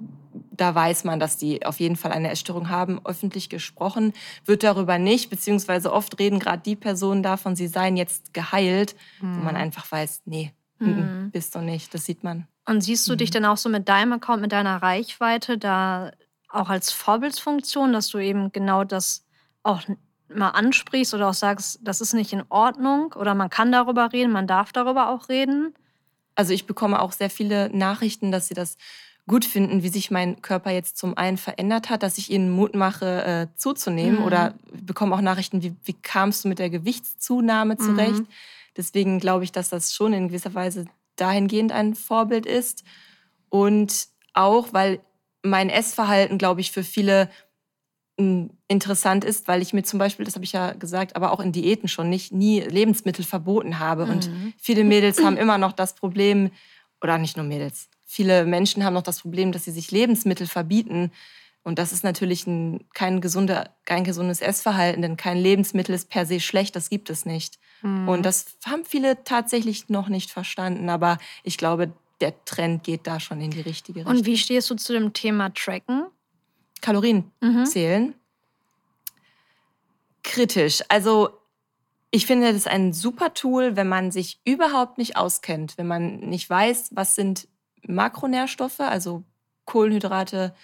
[0.52, 3.04] Da weiß man, dass die auf jeden Fall eine Essstörung haben.
[3.04, 4.12] Öffentlich gesprochen
[4.44, 9.36] wird darüber nicht, beziehungsweise oft reden gerade die Personen davon, sie seien jetzt geheilt, mhm.
[9.36, 9.62] wo man hm.
[9.62, 11.30] einfach weiß, nee, mhm.
[11.32, 11.92] bist du nicht.
[11.94, 12.46] Das sieht man.
[12.64, 13.18] Und siehst du mhm.
[13.18, 16.12] dich denn auch so mit deinem Account, mit deiner Reichweite da
[16.48, 19.24] auch als Vorbildsfunktion, dass du eben genau das
[19.62, 19.82] auch
[20.36, 24.32] mal ansprichst oder auch sagst, das ist nicht in Ordnung oder man kann darüber reden,
[24.32, 25.74] man darf darüber auch reden?
[26.34, 28.76] Also ich bekomme auch sehr viele Nachrichten, dass sie das
[29.28, 32.74] gut finden, wie sich mein Körper jetzt zum einen verändert hat, dass ich ihnen Mut
[32.74, 34.20] mache, äh, zuzunehmen.
[34.20, 34.24] Mhm.
[34.24, 38.20] Oder bekomme auch Nachrichten, wie, wie kamst du mit der Gewichtszunahme zurecht?
[38.20, 38.26] Mhm.
[38.76, 42.84] Deswegen glaube ich, dass das schon in gewisser Weise dahingehend ein Vorbild ist.
[43.48, 45.00] Und auch, weil
[45.42, 47.28] mein Essverhalten, glaube ich, für viele
[48.68, 51.52] interessant ist, weil ich mir zum Beispiel, das habe ich ja gesagt, aber auch in
[51.52, 54.06] Diäten schon nicht, nie Lebensmittel verboten habe.
[54.06, 54.12] Mhm.
[54.12, 56.50] Und viele Mädels haben immer noch das Problem,
[57.00, 61.10] oder nicht nur Mädels, viele Menschen haben noch das Problem, dass sie sich Lebensmittel verbieten.
[61.62, 66.26] Und das ist natürlich ein, kein, gesunde, kein gesundes Essverhalten, denn kein Lebensmittel ist per
[66.26, 67.58] se schlecht, das gibt es nicht.
[67.82, 68.08] Mhm.
[68.08, 70.90] Und das haben viele tatsächlich noch nicht verstanden.
[70.90, 74.16] Aber ich glaube, der Trend geht da schon in die richtige Richtung.
[74.16, 76.06] Und wie stehst du zu dem Thema Tracken?
[76.82, 77.64] Kalorien mhm.
[77.64, 78.14] zählen.
[80.22, 80.82] Kritisch.
[80.88, 81.30] Also
[82.10, 86.20] ich finde das ist ein super Tool, wenn man sich überhaupt nicht auskennt, wenn man
[86.20, 87.48] nicht weiß, was sind
[87.86, 89.24] Makronährstoffe, also
[89.64, 90.54] Kohlenhydrate,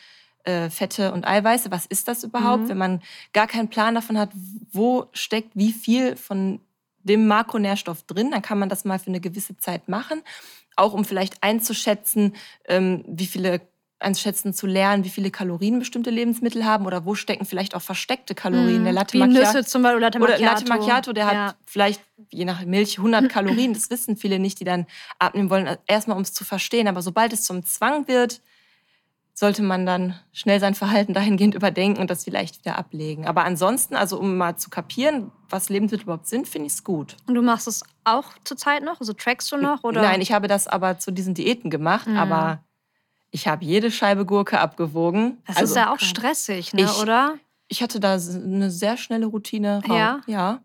[0.45, 2.69] äh, Fette und Eiweiße, was ist das überhaupt, mhm.
[2.69, 3.03] wenn man
[3.33, 4.31] gar keinen Plan davon hat,
[4.71, 6.61] wo steckt wie viel von
[6.99, 10.23] dem Makronährstoff drin, dann kann man das mal für eine gewisse Zeit machen,
[10.77, 13.63] auch um vielleicht einzuschätzen, ähm, wie viele
[14.01, 18.35] einschätzen zu lernen, wie viele Kalorien bestimmte Lebensmittel haben oder wo stecken vielleicht auch versteckte
[18.35, 18.83] Kalorien.
[18.83, 20.43] Mm, der Latte Macchiato, Nüsse zum Beispiel, Latte Macchiato.
[20.43, 21.47] Oder Latte Macchiato, der ja.
[21.47, 23.75] hat vielleicht je nach Milch 100 Kalorien.
[23.75, 24.87] Das wissen viele nicht, die dann
[25.19, 25.77] abnehmen wollen.
[25.87, 26.87] Erstmal, um es zu verstehen.
[26.87, 28.41] Aber sobald es zum Zwang wird,
[29.39, 33.27] sollte man dann schnell sein Verhalten dahingehend überdenken und das vielleicht wieder ablegen.
[33.27, 37.17] Aber ansonsten, also um mal zu kapieren, was Lebensmittel überhaupt sind, finde ich es gut.
[37.27, 38.99] Und du machst es auch zurzeit noch?
[39.01, 39.85] Also trackst du noch?
[39.85, 40.03] Oder?
[40.03, 42.17] Nein, ich habe das aber zu diesen Diäten gemacht, mhm.
[42.17, 42.65] aber
[43.31, 45.39] ich habe jede Scheibe Gurke abgewogen.
[45.47, 47.35] Das also, ist ja auch stressig, ne, ich, oder?
[47.69, 49.83] Ich hatte da eine sehr schnelle Routine.
[49.87, 50.21] Ja.
[50.27, 50.61] Ja.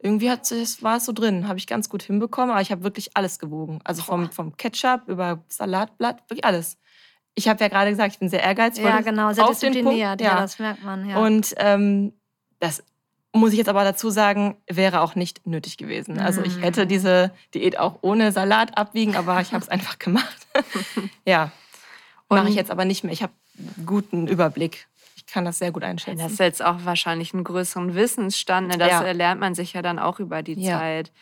[0.00, 0.50] Irgendwie hat
[0.82, 3.78] war es so drin, habe ich ganz gut hinbekommen, aber ich habe wirklich alles gewogen.
[3.84, 6.76] Also vom, vom Ketchup über Salatblatt, wirklich alles.
[7.34, 8.84] Ich habe ja gerade gesagt, ich bin sehr ehrgeizig.
[8.84, 10.20] Ja, genau, sehr diszipliniert.
[10.20, 10.34] Ja.
[10.34, 11.08] ja, das merkt man.
[11.08, 11.18] Ja.
[11.18, 12.12] Und ähm,
[12.58, 12.82] das
[13.32, 16.18] muss ich jetzt aber dazu sagen, wäre auch nicht nötig gewesen.
[16.18, 16.88] Also ich hätte mm.
[16.88, 20.46] diese Diät auch ohne Salat abwiegen, aber ich habe es einfach gemacht.
[21.24, 21.52] ja.
[22.36, 23.12] Mache ich jetzt aber nicht mehr.
[23.12, 24.86] Ich habe einen guten Überblick.
[25.16, 26.18] ich kann das sehr gut einschätzen.
[26.22, 28.68] Das ist jetzt auch wahrscheinlich einen größeren Wissensstand.
[28.68, 28.78] Ne?
[28.78, 29.12] Das ja.
[29.12, 30.78] lernt man sich ja dann auch über die ja.
[30.78, 31.12] Zeit.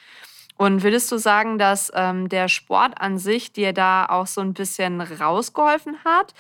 [0.57, 4.53] Und würdest du sagen, dass ähm, der Sport an sich dir da auch so ein
[4.53, 6.35] bisschen rausgeholfen hat?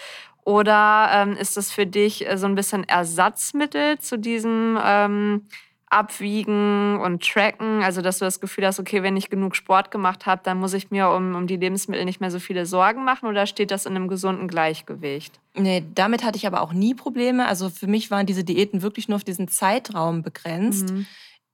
[0.44, 5.46] Oder ähm, ist das für dich äh, so ein bisschen Ersatzmittel zu diesem ähm,
[5.90, 7.82] Abwiegen und Tracken?
[7.82, 10.72] Also, dass du das Gefühl hast, okay, wenn ich genug Sport gemacht habe, dann muss
[10.72, 13.28] ich mir um, um die Lebensmittel nicht mehr so viele Sorgen machen?
[13.28, 15.38] Oder steht das in einem gesunden Gleichgewicht?
[15.54, 17.46] Nee, damit hatte ich aber auch nie Probleme.
[17.46, 20.90] Also, für mich waren diese Diäten wirklich nur auf diesen Zeitraum begrenzt.
[20.90, 21.06] Mhm.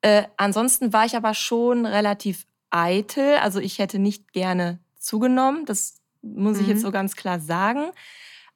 [0.03, 3.37] Äh, ansonsten war ich aber schon relativ eitel.
[3.37, 5.65] Also ich hätte nicht gerne zugenommen.
[5.65, 6.87] Das muss ich jetzt mhm.
[6.87, 7.91] so ganz klar sagen.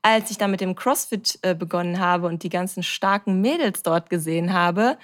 [0.02, 4.10] Als ich dann mit dem CrossFit äh, begonnen habe und die ganzen starken Mädels dort
[4.10, 4.96] gesehen habe,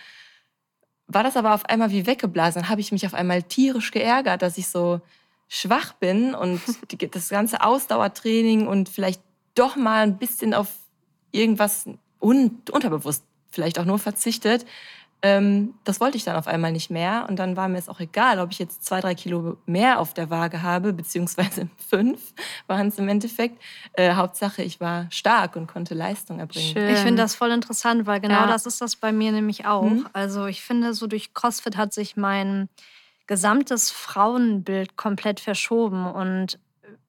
[1.08, 2.62] war das aber auf einmal wie weggeblasen.
[2.62, 5.00] Dann habe ich mich auf einmal tierisch geärgert, dass ich so
[5.48, 9.22] schwach bin und die, das ganze Ausdauertraining und vielleicht
[9.54, 10.68] doch mal ein bisschen auf
[11.32, 11.86] irgendwas
[12.20, 14.66] un unterbewusst vielleicht auch nur verzichtet,
[15.22, 17.26] ähm, das wollte ich dann auf einmal nicht mehr.
[17.28, 20.14] Und dann war mir es auch egal, ob ich jetzt zwei, drei Kilo mehr auf
[20.14, 22.34] der Waage habe, beziehungsweise fünf
[22.66, 23.60] waren es im Endeffekt.
[23.94, 26.72] Äh, Hauptsache, ich war stark und konnte Leistung erbringen.
[26.72, 26.94] Schön.
[26.94, 28.46] Ich finde das voll interessant, weil genau ja.
[28.46, 29.82] das ist das bei mir nämlich auch.
[29.82, 30.06] Mhm.
[30.12, 32.68] Also ich finde, so durch CrossFit hat sich mein
[33.26, 36.06] gesamtes Frauenbild komplett verschoben.
[36.06, 36.58] Und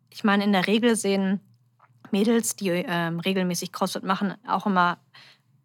[0.09, 1.41] ich meine, in der Regel sehen
[2.11, 4.97] Mädels, die ähm, regelmäßig CrossFit machen, auch immer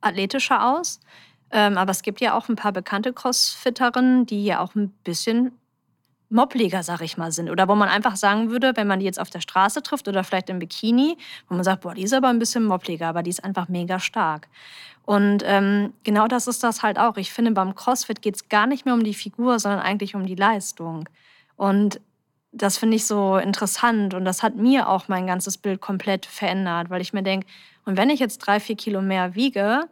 [0.00, 1.00] athletischer aus.
[1.52, 5.52] Ähm, aber es gibt ja auch ein paar bekannte Crossfitterinnen, die ja auch ein bisschen
[6.32, 7.50] moppliger, sag ich mal, sind.
[7.50, 10.24] Oder wo man einfach sagen würde, wenn man die jetzt auf der Straße trifft oder
[10.24, 11.16] vielleicht im Bikini,
[11.48, 14.00] wo man sagt, boah, die ist aber ein bisschen moppliger, aber die ist einfach mega
[14.00, 14.48] stark.
[15.04, 17.16] Und ähm, genau das ist das halt auch.
[17.16, 20.26] Ich finde, beim CrossFit geht es gar nicht mehr um die Figur, sondern eigentlich um
[20.26, 21.08] die Leistung.
[21.56, 22.00] Und
[22.52, 26.90] das finde ich so interessant und das hat mir auch mein ganzes Bild komplett verändert,
[26.90, 27.46] weil ich mir denke,
[27.84, 29.88] und wenn ich jetzt drei, vier Kilo mehr wiege,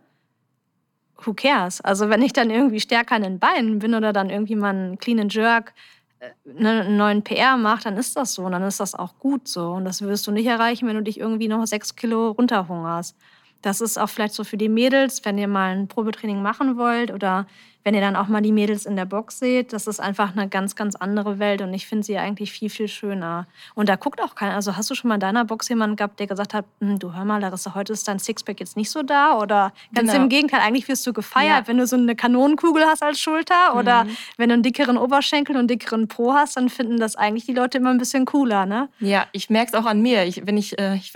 [1.26, 1.80] who cares?
[1.80, 4.98] Also wenn ich dann irgendwie stärker in den Beinen bin oder dann irgendwie mal einen
[4.98, 5.74] clean and jerk
[6.20, 9.18] äh, ne, einen neuen PR mache, dann ist das so und dann ist das auch
[9.18, 9.72] gut so.
[9.72, 13.16] Und das wirst du nicht erreichen, wenn du dich irgendwie noch sechs Kilo runterhungerst.
[13.62, 17.10] Das ist auch vielleicht so für die Mädels, wenn ihr mal ein Probetraining machen wollt
[17.10, 17.46] oder
[17.82, 20.48] wenn ihr dann auch mal die Mädels in der Box seht, das ist einfach eine
[20.48, 23.46] ganz, ganz andere Welt und ich finde sie eigentlich viel, viel schöner.
[23.74, 24.54] Und da guckt auch keiner.
[24.54, 27.14] Also hast du schon mal in deiner Box jemanden gehabt, der gesagt hat, hm, du
[27.14, 29.38] hör mal, Larissa, heute ist dein Sixpack jetzt nicht so da?
[29.38, 30.24] Oder ganz genau.
[30.24, 31.68] im Gegenteil, eigentlich wirst du gefeiert, ja.
[31.68, 34.16] wenn du so eine Kanonenkugel hast als Schulter oder mhm.
[34.36, 37.54] wenn du einen dickeren Oberschenkel und einen dickeren Po hast, dann finden das eigentlich die
[37.54, 38.90] Leute immer ein bisschen cooler, ne?
[38.98, 40.24] Ja, ich merke es auch an mir.
[40.24, 41.12] Ich, wenn ich, äh, ich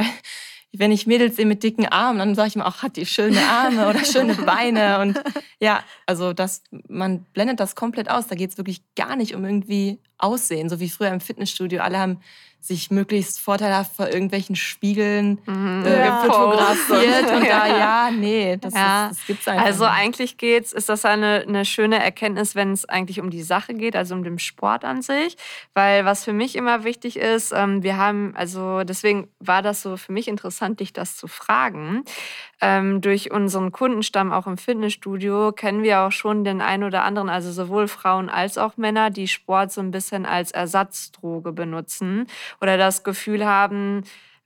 [0.78, 3.40] wenn ich Mädels sehe mit dicken Armen, dann sage ich mir auch, hat die schöne
[3.40, 5.00] Arme oder schöne Beine.
[5.00, 5.20] Und
[5.60, 8.26] ja, also das, man blendet das komplett aus.
[8.26, 11.82] Da geht es wirklich gar nicht um irgendwie Aussehen, so wie früher im Fitnessstudio.
[11.82, 12.20] Alle haben
[12.66, 15.84] sich möglichst vorteilhaft vor irgendwelchen Spiegeln mhm.
[15.84, 16.20] äh, ja.
[16.20, 17.30] fotografiert.
[17.30, 19.06] Und da, ja, nee, das, ja.
[19.08, 19.94] Ist, das gibt's einfach Also nicht.
[19.94, 23.96] eigentlich geht's, ist das eine, eine schöne Erkenntnis, wenn es eigentlich um die Sache geht,
[23.96, 25.36] also um den Sport an sich.
[25.74, 29.98] Weil was für mich immer wichtig ist, ähm, wir haben, also deswegen war das so
[29.98, 32.04] für mich interessant, dich das zu fragen.
[32.62, 37.28] Ähm, durch unseren Kundenstamm auch im Fitnessstudio kennen wir auch schon den einen oder anderen,
[37.28, 42.26] also sowohl Frauen als auch Männer, die Sport so ein bisschen als Ersatzdroge benutzen
[42.60, 44.04] oder das Gefühl haben,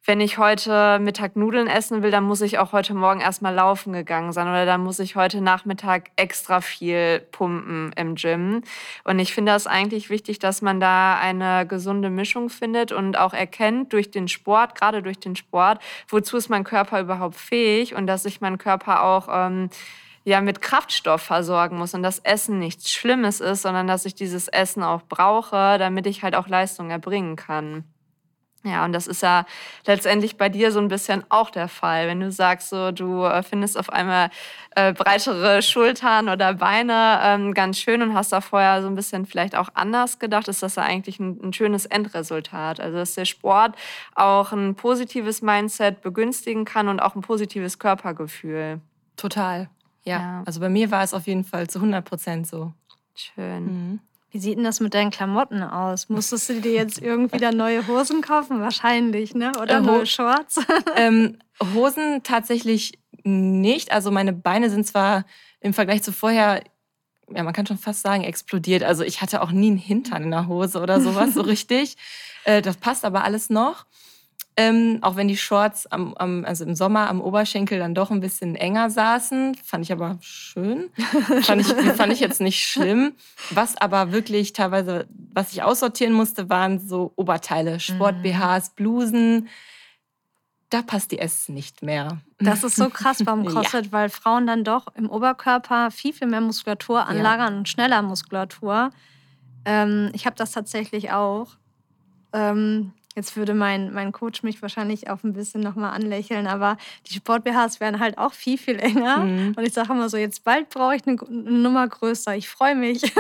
[0.09, 3.93] wenn ich heute Mittag Nudeln essen will, dann muss ich auch heute Morgen erstmal laufen
[3.93, 8.63] gegangen sein oder dann muss ich heute Nachmittag extra viel pumpen im Gym.
[9.05, 13.35] Und ich finde das eigentlich wichtig, dass man da eine gesunde Mischung findet und auch
[13.35, 18.07] erkennt durch den Sport, gerade durch den Sport, wozu ist mein Körper überhaupt fähig und
[18.07, 19.69] dass sich mein Körper auch ähm,
[20.25, 24.49] ja mit Kraftstoff versorgen muss und das Essen nichts Schlimmes ist, sondern dass ich dieses
[24.49, 27.85] Essen auch brauche, damit ich halt auch Leistung erbringen kann.
[28.65, 29.47] Ja, und das ist ja
[29.87, 32.09] letztendlich bei dir so ein bisschen auch der Fall.
[32.09, 34.31] Wenn du sagst, so, du äh, findest auf einmal
[34.75, 39.27] äh, breitere Schultern oder Beine ähm, ganz schön und hast da vorher so ein bisschen
[39.27, 42.81] vielleicht auch anders gedacht, ist das ja eigentlich ein, ein schönes Endresultat.
[42.81, 43.77] Also, dass der Sport
[44.17, 48.81] auch ein positives Mindset begünstigen kann und auch ein positives Körpergefühl.
[49.17, 49.71] Total.
[50.03, 50.19] Ja.
[50.19, 50.43] ja.
[50.47, 52.73] Also bei mir war es auf jeden Fall zu 100 Prozent so.
[53.15, 53.65] Schön.
[53.65, 54.01] Mhm.
[54.31, 56.09] Wie sieht denn das mit deinen Klamotten aus?
[56.09, 58.61] Musstest du dir jetzt irgendwie da neue Hosen kaufen?
[58.61, 59.53] Wahrscheinlich, ne?
[59.61, 60.61] Oder äh, neue Shorts?
[60.97, 61.39] ähm,
[61.75, 63.91] Hosen tatsächlich nicht.
[63.91, 65.25] Also meine Beine sind zwar
[65.61, 66.63] im Vergleich zu vorher,
[67.31, 68.83] ja, man kann schon fast sagen, explodiert.
[68.83, 71.97] Also ich hatte auch nie einen Hintern in der Hose oder sowas so richtig.
[72.45, 73.87] Äh, das passt aber alles noch.
[74.61, 78.19] Ähm, auch wenn die Shorts am, am, also im Sommer am Oberschenkel dann doch ein
[78.19, 80.91] bisschen enger saßen, fand ich aber schön.
[81.43, 83.13] fand, ich, fand ich jetzt nicht schlimm.
[83.51, 88.75] Was aber wirklich teilweise, was ich aussortieren musste, waren so Oberteile, Sport-BHs, mhm.
[88.75, 89.49] Blusen.
[90.71, 92.19] da passt die S nicht mehr.
[92.41, 93.93] Das ist so krass beim CrossFit, ja.
[93.93, 97.59] weil Frauen dann doch im Oberkörper viel, viel mehr Muskulatur anlagern ja.
[97.61, 98.91] und schneller Muskulatur.
[99.65, 101.51] Ähm, ich habe das tatsächlich auch.
[102.33, 106.77] Ähm, Jetzt würde mein, mein Coach mich wahrscheinlich auch ein bisschen nochmal anlächeln, aber
[107.09, 109.17] die Sport-BHs werden halt auch viel, viel enger.
[109.17, 109.55] Mhm.
[109.57, 112.37] Und ich sage immer so, jetzt bald brauche ich eine, eine, Nummer größer.
[112.37, 113.03] Ich freue mich.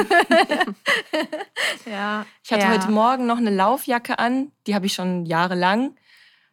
[1.84, 2.24] ja.
[2.44, 2.70] Ich hatte ja.
[2.70, 5.96] heute Morgen noch eine Laufjacke an, die habe ich schon jahrelang.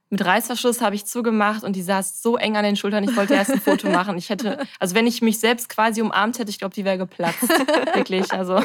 [0.09, 3.35] Mit Reißverschluss habe ich zugemacht und die saß so eng an den Schultern, ich wollte
[3.35, 4.17] erst ein Foto machen.
[4.17, 7.47] Ich hätte, also wenn ich mich selbst quasi umarmt hätte, ich glaube, die wäre geplatzt.
[7.93, 8.63] Wirklich, also.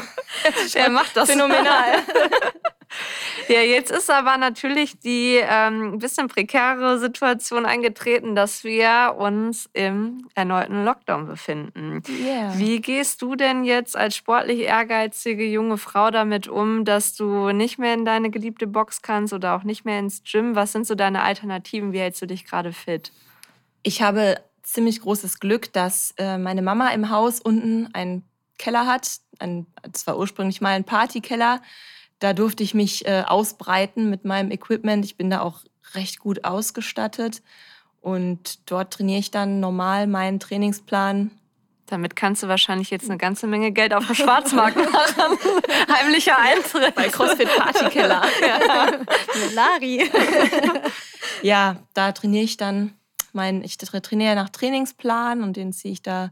[0.73, 1.99] Er macht das phänomenal.
[3.47, 10.27] Ja, jetzt ist aber natürlich die ähm, bisschen prekäre Situation eingetreten, dass wir uns im
[10.35, 12.01] erneuten Lockdown befinden.
[12.09, 12.57] Yeah.
[12.57, 17.79] Wie gehst du denn jetzt als sportlich ehrgeizige junge Frau damit um, dass du nicht
[17.79, 20.55] mehr in deine geliebte Box kannst oder auch nicht mehr ins Gym?
[20.55, 21.93] Was sind so deine Alternativen?
[21.93, 23.11] Wie hältst du dich gerade fit?
[23.83, 28.23] Ich habe ziemlich großes Glück, dass äh, meine Mama im Haus unten einen
[28.57, 29.17] Keller hat.
[29.39, 31.61] Ein, das war ursprünglich mal ein Partykeller
[32.21, 35.03] da durfte ich mich äh, ausbreiten mit meinem Equipment.
[35.03, 35.61] Ich bin da auch
[35.95, 37.41] recht gut ausgestattet.
[37.99, 41.31] Und dort trainiere ich dann normal meinen Trainingsplan.
[41.87, 45.37] Damit kannst du wahrscheinlich jetzt eine ganze Menge Geld auf dem Schwarzmarkt machen.
[45.91, 46.93] Heimlicher Eintritt.
[46.93, 48.21] Bei CrossFit Partykeller.
[48.47, 48.91] ja.
[49.55, 50.09] Lari.
[51.41, 52.93] ja, da trainiere ich dann
[53.33, 56.31] mein, ich trainiere nach Trainingsplan und den ziehe ich da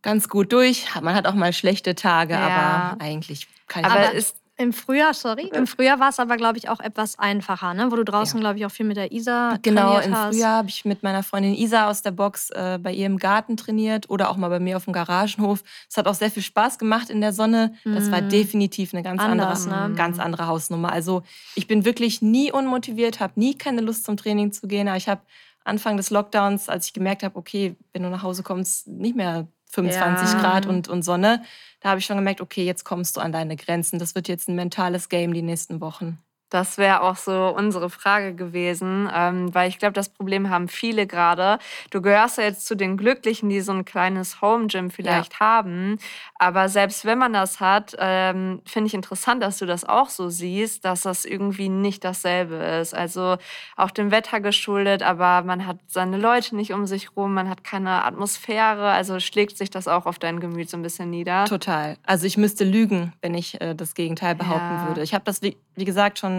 [0.00, 0.86] ganz gut durch.
[1.02, 2.48] Man hat auch mal schlechte Tage, ja.
[2.48, 6.58] aber eigentlich kann ich Aber ist im Frühjahr, sorry, im Frühjahr war es aber, glaube
[6.58, 7.92] ich, auch etwas einfacher, ne?
[7.92, 8.40] wo du draußen, ja.
[8.40, 10.34] glaube ich, auch viel mit der Isa Genau, im hast.
[10.34, 13.56] Frühjahr habe ich mit meiner Freundin Isa aus der Box äh, bei ihr im Garten
[13.56, 15.62] trainiert oder auch mal bei mir auf dem Garagenhof.
[15.88, 17.74] Es hat auch sehr viel Spaß gemacht in der Sonne.
[17.84, 18.30] Das war mhm.
[18.30, 19.94] definitiv eine ganz, Anders, andere, ne?
[19.94, 20.92] ganz andere Hausnummer.
[20.92, 21.22] Also
[21.54, 24.88] ich bin wirklich nie unmotiviert, habe nie keine Lust zum Training zu gehen.
[24.88, 25.22] Aber ich habe
[25.64, 29.46] Anfang des Lockdowns, als ich gemerkt habe, okay, wenn du nach Hause kommst, nicht mehr
[29.70, 30.40] 25 ja.
[30.40, 31.42] Grad und, und Sonne,
[31.80, 33.98] da habe ich schon gemerkt, okay, jetzt kommst du an deine Grenzen.
[33.98, 36.18] Das wird jetzt ein mentales Game die nächsten Wochen.
[36.50, 41.06] Das wäre auch so unsere Frage gewesen, ähm, weil ich glaube, das Problem haben viele
[41.06, 41.58] gerade.
[41.90, 45.40] Du gehörst ja jetzt zu den Glücklichen, die so ein kleines Home Gym vielleicht ja.
[45.40, 45.98] haben.
[46.38, 50.30] Aber selbst wenn man das hat, ähm, finde ich interessant, dass du das auch so
[50.30, 52.94] siehst, dass das irgendwie nicht dasselbe ist.
[52.94, 53.36] Also
[53.76, 57.62] auch dem Wetter geschuldet, aber man hat seine Leute nicht um sich rum, man hat
[57.62, 58.90] keine Atmosphäre.
[58.90, 61.44] Also schlägt sich das auch auf dein Gemüt so ein bisschen nieder.
[61.44, 61.98] Total.
[62.06, 64.88] Also ich müsste lügen, wenn ich äh, das Gegenteil behaupten ja.
[64.88, 65.02] würde.
[65.02, 66.37] Ich habe das, wie, wie gesagt, schon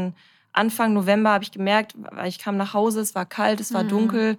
[0.52, 3.84] Anfang November habe ich gemerkt, weil ich kam nach Hause, es war kalt, es war
[3.84, 3.90] mhm.
[3.90, 4.38] dunkel.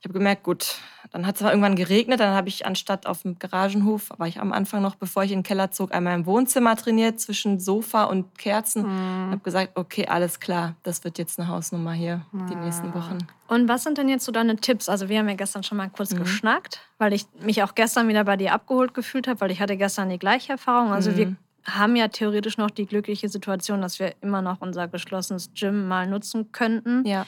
[0.00, 0.76] Ich habe gemerkt, gut,
[1.10, 2.20] dann hat es irgendwann geregnet.
[2.20, 5.40] Dann habe ich anstatt auf dem Garagenhof, war ich am Anfang noch, bevor ich in
[5.40, 8.82] den Keller zog, einmal im Wohnzimmer trainiert zwischen Sofa und Kerzen.
[8.82, 9.30] Mhm.
[9.32, 12.46] habe gesagt, okay, alles klar, das wird jetzt eine Hausnummer hier mhm.
[12.46, 13.18] die nächsten Wochen.
[13.48, 14.88] Und was sind denn jetzt so deine Tipps?
[14.88, 16.18] Also wir haben ja gestern schon mal kurz mhm.
[16.18, 19.76] geschnackt, weil ich mich auch gestern wieder bei dir abgeholt gefühlt habe, weil ich hatte
[19.76, 20.92] gestern die gleiche Erfahrung.
[20.92, 21.36] Also wir mhm
[21.68, 26.06] haben ja theoretisch noch die glückliche Situation, dass wir immer noch unser geschlossenes Gym mal
[26.06, 27.06] nutzen könnten.
[27.06, 27.26] Ja.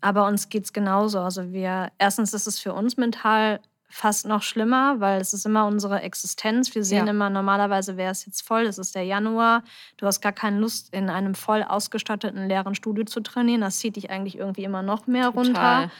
[0.00, 1.20] Aber uns geht es genauso.
[1.20, 5.66] Also wir, erstens ist es für uns mental fast noch schlimmer, weil es ist immer
[5.66, 6.74] unsere Existenz.
[6.74, 7.10] Wir sehen ja.
[7.10, 9.64] immer, normalerweise wäre es jetzt voll, es ist der Januar.
[9.96, 13.60] Du hast gar keine Lust, in einem voll ausgestatteten leeren Studio zu trainieren.
[13.62, 15.44] Das zieht dich eigentlich irgendwie immer noch mehr Total.
[15.44, 15.90] runter.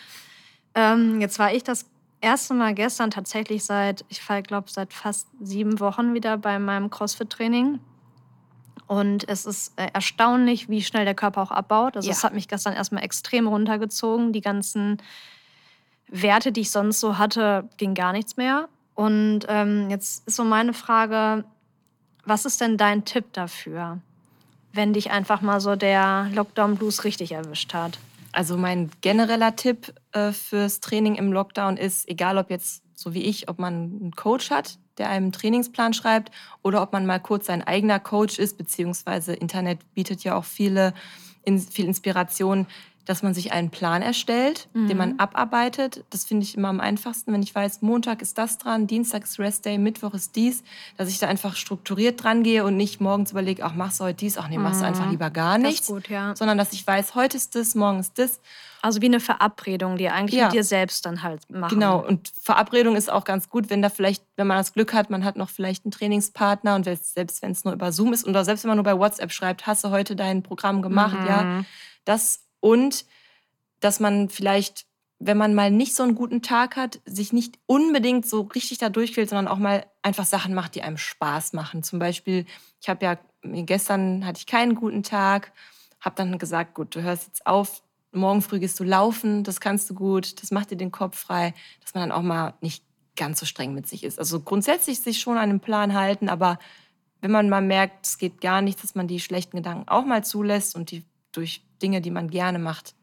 [0.76, 1.86] Ähm, jetzt war ich das
[2.20, 7.80] erste Mal gestern tatsächlich seit, ich glaube, seit fast sieben Wochen wieder bei meinem CrossFit-Training.
[8.86, 11.96] Und es ist äh, erstaunlich, wie schnell der Körper auch abbaut.
[11.96, 14.32] Also es hat mich gestern erstmal extrem runtergezogen.
[14.32, 14.98] Die ganzen
[16.08, 18.68] Werte, die ich sonst so hatte, ging gar nichts mehr.
[18.94, 21.44] Und ähm, jetzt ist so meine Frage,
[22.24, 23.98] was ist denn dein Tipp dafür,
[24.72, 27.98] wenn dich einfach mal so der Lockdown Blues richtig erwischt hat?
[28.32, 33.22] Also mein genereller Tipp äh, fürs Training im Lockdown ist, egal ob jetzt so wie
[33.22, 36.30] ich, ob man einen Coach hat, der einem einen Trainingsplan schreibt,
[36.62, 40.92] oder ob man mal kurz sein eigener Coach ist, beziehungsweise Internet bietet ja auch viele,
[41.42, 42.66] in, viel Inspiration,
[43.06, 44.88] dass man sich einen Plan erstellt, mhm.
[44.88, 45.20] den man mhm.
[45.20, 46.04] abarbeitet.
[46.10, 49.38] Das finde ich immer am einfachsten, wenn ich weiß, Montag ist das dran, Dienstag ist
[49.38, 50.62] Rest Day, Mittwoch ist dies,
[50.96, 54.16] dass ich da einfach strukturiert dran gehe und nicht morgens überlege, ach, machst du heute
[54.16, 55.12] dies, ach nee, machst du einfach mhm.
[55.12, 55.86] lieber gar nichts.
[55.86, 56.34] Das gut, ja.
[56.36, 58.40] Sondern dass ich weiß, heute ist das, morgen ist das.
[58.82, 60.46] Also wie eine Verabredung, die eigentlich ja.
[60.46, 61.74] mit dir selbst dann halt machen.
[61.74, 65.10] Genau, und Verabredung ist auch ganz gut, wenn da vielleicht, wenn man das Glück hat,
[65.10, 68.44] man hat noch vielleicht einen Trainingspartner und selbst wenn es nur über Zoom ist oder
[68.44, 71.26] selbst wenn man nur bei WhatsApp schreibt, hast du heute dein Programm gemacht, mhm.
[71.26, 71.64] ja.
[72.06, 73.04] Das und
[73.80, 74.86] dass man vielleicht,
[75.18, 78.88] wenn man mal nicht so einen guten Tag hat, sich nicht unbedingt so richtig da
[78.88, 81.82] durchquält, sondern auch mal einfach Sachen macht, die einem Spaß machen.
[81.82, 82.46] Zum Beispiel,
[82.80, 85.52] ich habe ja gestern hatte ich keinen guten Tag,
[86.00, 87.82] habe dann gesagt, gut, du hörst jetzt auf,
[88.12, 91.54] morgen früh gehst du laufen, das kannst du gut, das macht dir den Kopf frei,
[91.82, 92.84] dass man dann auch mal nicht
[93.16, 94.18] ganz so streng mit sich ist.
[94.18, 96.58] Also grundsätzlich sich schon an den Plan halten, aber
[97.20, 100.24] wenn man mal merkt, es geht gar nicht, dass man die schlechten Gedanken auch mal
[100.24, 102.94] zulässt und die durch Dinge, die man gerne macht,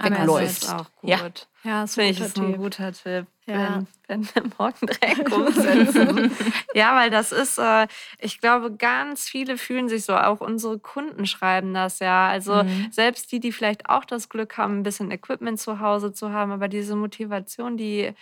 [0.00, 0.62] wegläuft.
[0.62, 1.10] Das ist auch gut.
[1.10, 1.18] Ja.
[1.64, 3.26] Ja, das Finde ich ist ein ein guter guter Tipp.
[3.46, 3.84] Ja.
[4.06, 6.30] Wenn, wenn wir morgen direkt umsetzen.
[6.74, 7.88] ja, weil das ist, äh,
[8.20, 12.28] ich glaube, ganz viele fühlen sich so, auch unsere Kunden schreiben das ja.
[12.28, 12.88] Also Mhm.
[12.92, 16.52] selbst die, die vielleicht auch das Glück haben, ein bisschen Equipment zu Hause zu haben,
[16.52, 18.12] aber diese Motivation, die,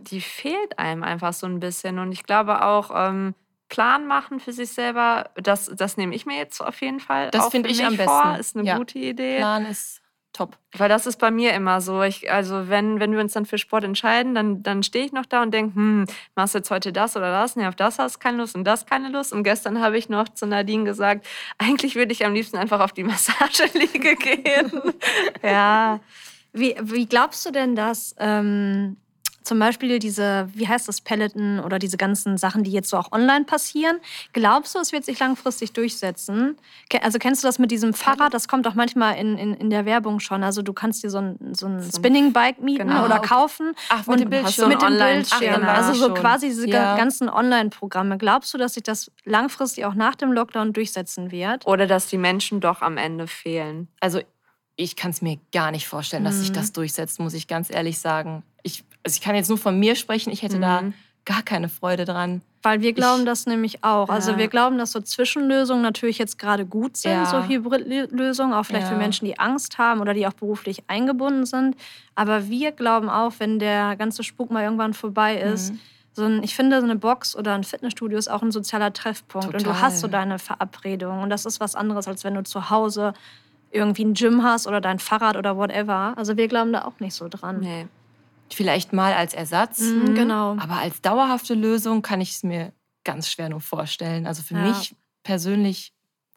[0.00, 1.98] die fehlt einem einfach so ein bisschen.
[1.98, 3.34] Und ich glaube auch, ähm,
[3.72, 7.30] Plan machen für sich selber, das, das nehme ich mir jetzt auf jeden Fall.
[7.30, 8.40] Das finde ich am Vor, besten.
[8.40, 8.76] ist eine Ja.
[8.76, 9.38] gute Idee.
[9.38, 10.02] Plan ist
[10.34, 10.58] top.
[10.76, 12.02] Weil das ist bei mir immer so.
[12.02, 15.24] Ich, also wenn, wenn wir uns dann für Sport entscheiden, dann, dann stehe ich noch
[15.24, 17.56] da und denke, hm, machst du jetzt heute das oder das?
[17.56, 19.32] Nee, auf das hast du keine Lust und das keine Lust.
[19.32, 22.92] Und gestern habe ich noch zu Nadine gesagt, eigentlich würde ich am liebsten einfach auf
[22.92, 24.70] die Massageliege gehen.
[25.42, 25.98] Ja.
[26.52, 28.98] Wie, wie glaubst du denn, dass ähm,
[29.44, 33.12] zum Beispiel diese, wie heißt das, Peloton oder diese ganzen Sachen, die jetzt so auch
[33.12, 33.98] online passieren,
[34.32, 36.56] glaubst du, es wird sich langfristig durchsetzen?
[37.02, 38.34] Also kennst du das mit diesem Fahrrad?
[38.34, 40.42] Das kommt auch manchmal in, in, in der Werbung schon.
[40.44, 43.04] Also du kannst dir so ein, so ein Spinning-Bike mieten Genau.
[43.04, 43.72] oder kaufen.
[43.88, 44.68] Ach, mit dem Bildschirm.
[44.68, 45.40] mit dem Bildschirm.
[45.52, 45.68] Ach, genau.
[45.72, 46.14] also so schon.
[46.14, 46.96] quasi diese Ja.
[46.96, 48.18] ganzen Online-Programme.
[48.18, 51.66] Glaubst du, dass sich das langfristig auch nach dem Lockdown durchsetzen wird?
[51.66, 53.88] Oder dass die Menschen doch am Ende fehlen.
[54.00, 54.20] Also
[54.76, 56.54] ich kann es mir gar nicht vorstellen, dass sich Mhm.
[56.54, 58.42] das durchsetzt, muss ich ganz ehrlich sagen.
[58.62, 60.94] Ich, also ich kann jetzt nur von mir sprechen, ich hätte da Mhm.
[61.24, 62.42] gar keine Freude dran.
[62.64, 64.08] Weil wir glauben Ich- das nämlich auch.
[64.08, 64.38] Also Ja.
[64.38, 67.26] wir glauben, dass so Zwischenlösungen natürlich jetzt gerade gut sind, Ja.
[67.26, 68.98] so Hybridlösungen, auch vielleicht für Ja.
[68.98, 71.76] Menschen, die Angst haben oder die auch beruflich eingebunden sind.
[72.14, 75.80] Aber wir glauben auch, wenn der ganze Spuk mal irgendwann vorbei ist, Mhm.
[76.12, 79.48] so ein, ich finde, so eine Box oder ein Fitnessstudio ist auch ein sozialer Treffpunkt.
[79.48, 79.80] Und du Total.
[79.82, 81.22] hast so deine Verabredung.
[81.22, 83.12] Und das ist was anderes, als wenn du zu Hause
[83.72, 86.12] irgendwie ein Gym hast oder dein Fahrrad oder whatever.
[86.16, 87.60] Also wir glauben da auch nicht so dran.
[87.60, 87.86] Nee.
[88.54, 90.56] Vielleicht mal als Ersatz, Mhm, genau.
[90.58, 92.72] aber als dauerhafte Lösung kann ich es mir
[93.04, 94.26] ganz schwer nur vorstellen.
[94.26, 94.62] Also für Ja.
[94.62, 95.92] mich persönlich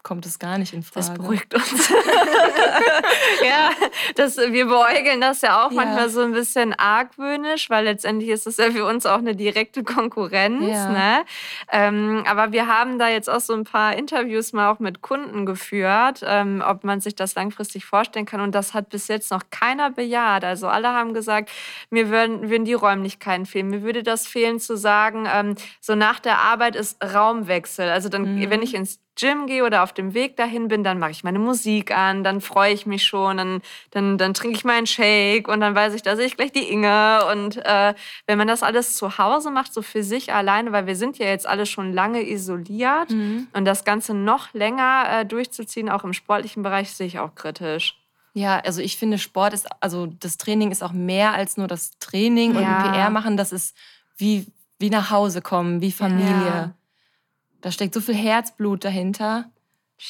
[0.06, 1.06] kommt es gar nicht in Frage.
[1.08, 1.88] Das beruhigt uns.
[3.44, 3.70] ja,
[4.14, 5.76] das, wir beäugeln das ja auch Ja.
[5.84, 9.82] manchmal so ein bisschen argwöhnisch, weil letztendlich ist es ja für uns auch eine direkte
[9.82, 10.64] Konkurrenz.
[10.68, 10.88] Ja.
[10.90, 11.24] Ne?
[11.72, 15.44] Ähm, aber wir haben da jetzt auch so ein paar Interviews mal auch mit Kunden
[15.44, 18.40] geführt, ähm, ob man sich das langfristig vorstellen kann.
[18.40, 20.44] Und das hat bis jetzt noch keiner bejaht.
[20.44, 21.50] Also alle haben gesagt,
[21.90, 23.68] mir würden, würden die Räumlichkeiten fehlen.
[23.70, 27.90] Mir würde das fehlen zu sagen, ähm, so nach der Arbeit ist Raumwechsel.
[27.90, 28.50] Also dann, Mhm.
[28.50, 31.38] wenn ich ins Gym gehe oder auf dem Weg dahin bin, dann mache ich meine
[31.38, 35.60] Musik an, dann freue ich mich schon, dann, dann, dann trinke ich meinen Shake und
[35.60, 37.20] dann weiß ich, da sehe ich gleich die Inge.
[37.32, 37.94] Und äh,
[38.26, 41.26] wenn man das alles zu Hause macht, so für sich alleine, weil wir sind ja
[41.26, 43.48] jetzt alle schon lange isoliert Mhm.
[43.52, 47.98] und das Ganze noch länger äh, durchzuziehen, auch im sportlichen Bereich, sehe ich auch kritisch.
[48.34, 51.92] Ja, also ich finde, Sport ist, also das Training ist auch mehr als nur das
[52.00, 52.76] Training und Ja.
[52.78, 53.38] ein PR machen.
[53.38, 53.74] Das ist
[54.18, 54.46] wie,
[54.78, 56.44] wie nach Hause kommen, wie Familie.
[56.46, 56.74] Ja.
[57.66, 59.50] Da steckt so viel Herzblut dahinter.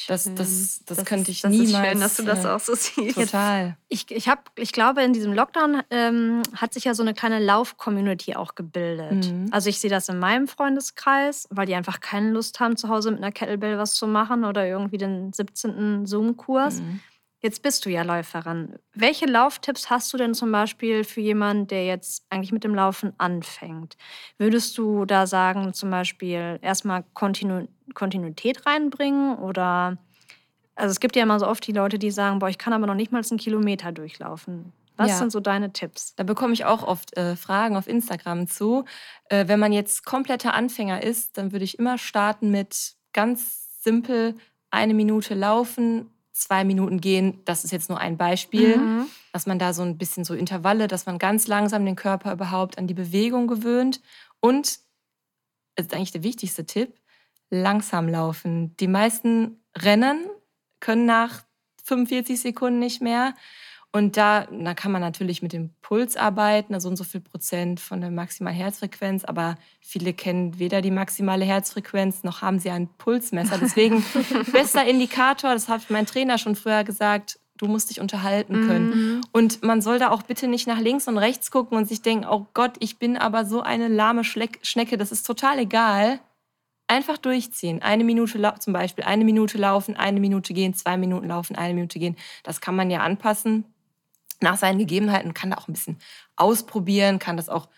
[0.08, 0.36] Das, Schön.
[0.36, 1.70] das, das, könnte ich das niemals.
[1.70, 3.16] Ist schön, dass du das äh, auch so siehst.
[3.16, 3.78] Total.
[3.88, 7.38] Ich, ich, hab, ich glaube, in diesem Lockdown ähm, hat sich ja so eine kleine
[7.38, 9.32] Lauf-Community auch gebildet.
[9.32, 9.46] Mhm.
[9.52, 13.10] Also ich sehe das in meinem Freundeskreis, weil die einfach keine Lust haben, zu Hause
[13.10, 16.04] mit einer Kettlebell was zu machen oder irgendwie den 17.
[16.04, 16.82] Zoom-Kurs.
[16.82, 17.00] Mhm.
[17.46, 18.74] Jetzt bist du ja Läuferin.
[18.92, 23.12] Welche Lauftipps hast du denn zum Beispiel für jemanden, der jetzt eigentlich mit dem Laufen
[23.18, 23.96] anfängt?
[24.36, 29.96] Würdest du da sagen, zum Beispiel erstmal Kontinu Kontinuität reinbringen oder
[30.74, 32.88] also es gibt ja immer so oft die Leute, die sagen, boah, ich kann aber
[32.88, 34.72] noch nicht mal einen Kilometer durchlaufen.
[34.96, 35.18] Was Ja.
[35.18, 36.16] sind so deine Tipps?
[36.16, 38.84] Da bekomme ich auch oft äh, Fragen auf Instagram zu.
[39.28, 44.34] Äh, wenn man jetzt kompletter Anfänger ist, dann würde ich immer starten mit ganz simpel
[44.72, 47.40] eine Minute laufen, zwei Minuten gehen.
[47.44, 49.06] Das ist jetzt nur ein Beispiel, Mhm.
[49.32, 52.78] dass man da so ein bisschen so Intervalle, dass man ganz langsam den Körper überhaupt
[52.78, 54.00] an die Bewegung gewöhnt.
[54.40, 54.78] Und,
[55.74, 56.94] das ist eigentlich der wichtigste Tipp,
[57.50, 58.76] langsam laufen.
[58.78, 60.26] Die meisten rennen,
[60.80, 61.44] können nach
[61.84, 63.34] 45 Sekunden nicht mehr.
[63.96, 67.22] Und da, da kann man natürlich mit dem Puls arbeiten, also so und so viel
[67.22, 72.68] Prozent von der maximalen Herzfrequenz, aber viele kennen weder die maximale Herzfrequenz noch haben sie
[72.68, 73.56] ein Pulsmesser.
[73.58, 74.04] Deswegen
[74.52, 78.88] bester Indikator, das hat mein Trainer schon früher gesagt, du musst dich unterhalten können.
[78.90, 79.20] Mhm.
[79.32, 82.26] Und man soll da auch bitte nicht nach links und rechts gucken und sich denken,
[82.30, 86.20] oh Gott, ich bin aber so eine lahme Schleck Schnecke, das ist total egal.
[86.86, 87.80] Einfach durchziehen.
[87.80, 91.98] Eine Minute zum Beispiel, eine Minute laufen, eine Minute gehen, zwei Minuten laufen, eine Minute
[91.98, 92.16] gehen.
[92.42, 93.64] Das kann man ja anpassen
[94.40, 95.98] nach seinen Gegebenheiten, kann da auch ein bisschen
[96.36, 97.68] ausprobieren, kann das auch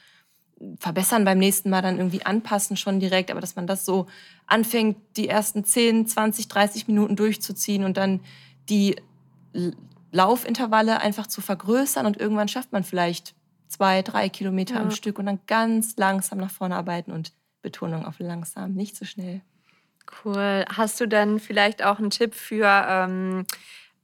[0.80, 4.06] verbessern beim nächsten Mal dann irgendwie anpassen schon direkt, aber dass man das so
[4.46, 8.20] anfängt, die ersten 10, 20, 30 Minuten durchzuziehen und dann
[8.68, 8.96] die
[10.10, 13.34] Laufintervalle einfach zu vergrößern und irgendwann schafft man vielleicht
[13.68, 14.80] zwei, drei Kilometer Ja.
[14.80, 17.32] am Stück und dann ganz langsam nach vorne arbeiten und
[17.62, 19.42] Betonung auf langsam, nicht zu schnell.
[20.24, 20.64] Cool.
[20.74, 23.44] Hast du dann vielleicht auch einen Tipp für ähm,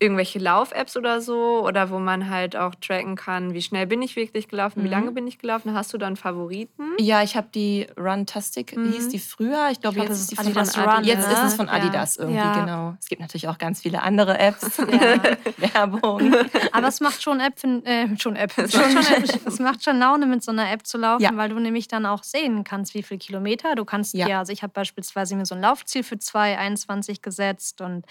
[0.00, 1.64] irgendwelche Lauf-Apps oder so?
[1.66, 4.90] Oder wo man halt auch tracken kann, wie schnell bin ich wirklich gelaufen, wie Mhm.
[4.92, 5.72] lange bin ich gelaufen?
[5.74, 6.82] Hast du dann Favoriten?
[6.98, 8.92] Ja, ich habe die Runtastic, Mhm.
[8.92, 9.68] hieß die früher.
[9.70, 11.32] Ich glaube, glaub, jetzt ist die von Adidas Adi- Run, Jetzt ne?
[11.34, 11.72] ist es von Ja.
[11.72, 12.60] Adidas irgendwie, Ja.
[12.60, 12.94] genau.
[13.00, 14.78] Es gibt natürlich auch ganz viele andere Apps.
[14.78, 15.22] Ja.
[15.74, 16.34] Werbung.
[16.72, 18.56] Aber es macht schon App, äh, schon App.
[18.58, 21.30] Es macht schon, App, es macht schon Laune, mit so einer App zu laufen, Ja.
[21.34, 23.74] weil du nämlich dann auch sehen kannst, wie viele Kilometer.
[23.74, 24.26] Du kannst Ja.
[24.28, 28.04] ja, also ich habe beispielsweise mir so ein Laufziel für 2,21 gesetzt und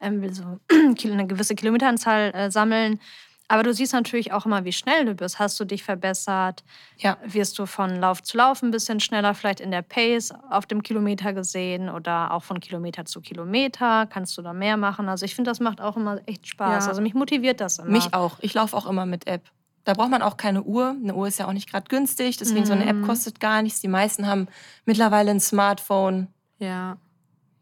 [0.00, 3.00] ähm, will so eine gewisse Kilometeranzahl äh, sammeln.
[3.50, 5.38] Aber du siehst natürlich auch immer, wie schnell du bist.
[5.38, 6.64] Hast du dich verbessert?
[6.98, 7.16] Ja.
[7.24, 10.82] Wirst du von Lauf zu Lauf ein bisschen schneller, vielleicht in der Pace auf dem
[10.82, 14.06] Kilometer gesehen oder auch von Kilometer zu Kilometer?
[14.06, 15.08] Kannst du da mehr machen?
[15.08, 16.84] Also ich finde, das macht auch immer echt Spaß.
[16.84, 16.88] Ja.
[16.90, 17.88] Also mich motiviert das immer.
[17.88, 18.36] Mich auch.
[18.42, 19.50] Ich laufe auch immer mit App.
[19.84, 20.90] Da braucht man auch keine Uhr.
[21.02, 23.06] Eine Uhr ist ja auch nicht gerade günstig, deswegen so eine App Mhm.
[23.06, 23.80] kostet gar nichts.
[23.80, 24.48] Die meisten haben
[24.84, 26.26] mittlerweile ein Smartphone.
[26.58, 26.98] Ja.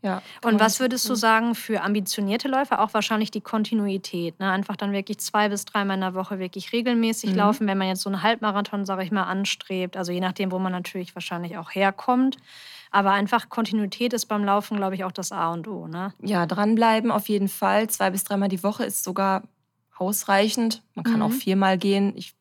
[0.06, 0.22] Ja.
[0.44, 2.80] Und was würdest du sagen für ambitionierte Läufer?
[2.80, 4.38] Auch wahrscheinlich die Kontinuität.
[4.38, 4.50] Ne?
[4.50, 7.36] Einfach dann wirklich zwei bis dreimal in der Woche wirklich regelmäßig Mhm.
[7.36, 9.96] laufen, wenn man jetzt so einen Halbmarathon, sage ich mal, anstrebt.
[9.96, 12.36] Also je nachdem, wo man natürlich wahrscheinlich auch herkommt.
[12.92, 15.88] Aber einfach Kontinuität ist beim Laufen, glaube ich, auch das A und O.
[15.88, 16.14] Ne?
[16.22, 17.90] Ja, dranbleiben auf jeden Fall.
[17.90, 19.42] Zwei bis dreimal die Woche ist sogar
[19.98, 20.82] ausreichend.
[20.94, 21.22] Man kann Mhm.
[21.22, 22.12] auch viermal gehen.
[22.16, 22.34] Ich,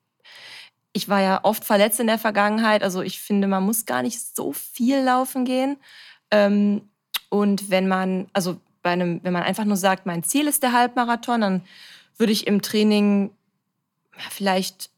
[0.93, 2.83] ich war ja oft verletzt in der Vergangenheit.
[2.83, 5.77] Also ich finde, man muss gar nicht so viel laufen gehen.
[6.31, 6.89] Ähm,
[7.41, 10.71] und wenn man, also bei einem, wenn man einfach nur sagt, mein Ziel ist der
[10.71, 11.61] Halbmarathon, dann
[12.17, 13.31] würde ich im Training
[14.29, 14.89] vielleicht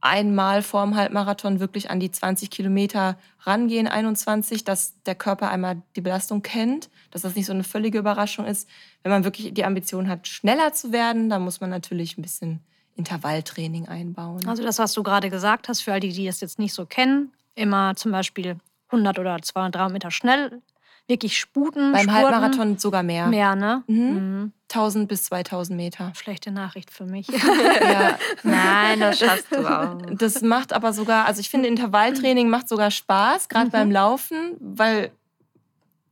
[0.00, 6.00] einmal vorm Halbmarathon wirklich an die 20 Kilometer rangehen, 21, dass der Körper einmal die
[6.00, 8.68] Belastung kennt, dass das nicht so eine völlige Überraschung ist.
[9.02, 12.60] Wenn man wirklich die Ambition hat, schneller zu werden, dann muss man natürlich ein bisschen
[12.96, 14.46] Intervalltraining einbauen.
[14.48, 16.86] Also das, was du gerade gesagt hast, für all die, die das jetzt nicht so
[16.86, 18.56] kennen, immer zum Beispiel
[18.88, 20.62] 100 oder 200, 300 Meter schnell,
[21.08, 22.24] wirklich sputen, Beim spurten.
[22.24, 23.26] Halbmarathon sogar mehr.
[23.26, 23.82] Mehr, ne?
[23.86, 23.96] Mhm.
[24.40, 24.52] Mhm.
[24.68, 26.12] 1000 bis 2000 Meter.
[26.14, 27.26] Schlechte Nachricht für mich.
[27.82, 29.96] Ja, Nein, das schaffst du auch.
[30.16, 33.70] das macht aber sogar, also ich finde Intervalltraining macht sogar Spaß, gerade Mhm.
[33.72, 35.10] beim Laufen, weil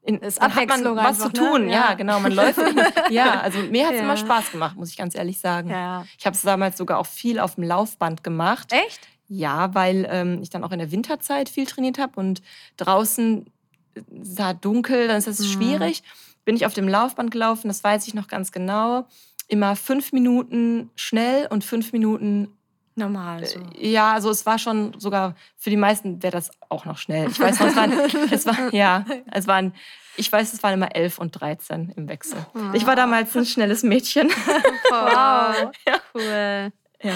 [0.02, 1.32] in, dann hat man was zu einfach, ne?
[1.50, 1.68] tun.
[1.68, 1.90] Ja.
[1.90, 1.94] Ja.
[1.94, 2.18] genau.
[2.20, 2.58] Man läuft.
[2.58, 4.04] nicht nur- ja, also mir hat es Ja.
[4.04, 5.70] immer Spaß gemacht, muss ich ganz ehrlich sagen.
[5.70, 6.04] ja.
[6.18, 8.72] Ich habe es damals sogar auch viel auf dem Laufband gemacht.
[8.72, 9.06] Echt?
[9.28, 12.40] Ja, weil ähm, ich dann auch in der Winterzeit viel trainiert habe und
[12.78, 13.46] draußen
[14.22, 15.44] sah dunkel, dann ist das Mhm.
[15.44, 16.02] schwierig.
[16.44, 19.06] Bin ich auf dem Laufband gelaufen, das weiß ich noch ganz genau.
[19.48, 22.48] Immer fünf Minuten schnell und fünf Minuten
[22.96, 23.60] Normal so.
[23.78, 27.28] äh, Ja, also es war schon sogar, für die meisten wäre das auch noch schnell.
[27.30, 27.92] Ich weiß noch, es waren,
[28.32, 29.72] es war, ja, es waren,
[30.16, 32.44] ich weiß, es waren immer 11 und 13 im Wechsel.
[32.72, 34.30] Ich war damals ein schnelles Mädchen.
[34.90, 35.70] Wow.
[36.14, 36.72] Cool.
[37.02, 37.12] Ja.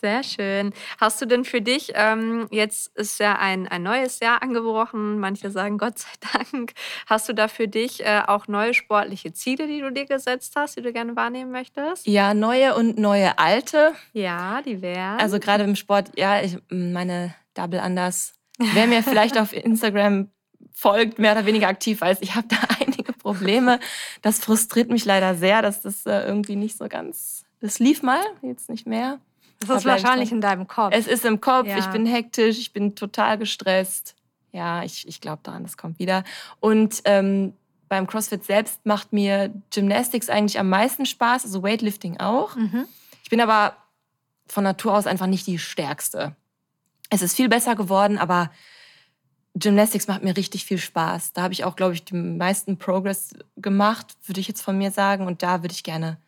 [0.00, 0.72] Sehr schön.
[0.98, 5.50] Hast du denn für dich, ähm, jetzt ist ja ein, ein neues Jahr angebrochen, manche
[5.50, 6.72] sagen Gott sei Dank,
[7.06, 10.76] hast du da für dich äh, auch neue sportliche Ziele, die du dir gesetzt hast,
[10.76, 12.06] die du gerne wahrnehmen möchtest?
[12.06, 13.94] ja, neue und neue alte.
[14.12, 15.18] Ja, die wären.
[15.18, 18.34] Also gerade im Sport, ja, ich, meine Double Anders.
[18.58, 20.30] Wer mir vielleicht auf Instagram
[20.72, 23.80] folgt, mehr oder weniger aktiv weiß, ich habe da einige Probleme.
[24.22, 27.44] Das frustriert mich leider sehr, dass das äh, irgendwie nicht so ganz.
[27.60, 29.20] Das lief mal, jetzt nicht mehr.
[29.60, 30.92] Das Da ist wahrscheinlich in deinem Kopf.
[30.94, 31.78] Es ist im Kopf, Ja.
[31.78, 34.14] ich bin hektisch, ich bin total gestresst.
[34.52, 36.24] Ja, ich, ich glaube daran, das kommt wieder.
[36.60, 37.52] Und ähm,
[37.88, 42.56] beim CrossFit selbst macht mir Gymnastics eigentlich am meisten Spaß, also Weightlifting auch.
[42.56, 42.86] mhm.
[43.22, 43.76] Ich bin aber
[44.46, 46.36] von Natur aus einfach nicht die Stärkste.
[47.10, 48.50] Es ist viel besser geworden, aber
[49.54, 51.32] Gymnastics macht mir richtig viel Spaß.
[51.32, 54.90] Da habe ich auch, glaube ich, den meisten Progress gemacht, würde ich jetzt von mir
[54.90, 55.26] sagen.
[55.26, 56.18] Und da würde ich gerne,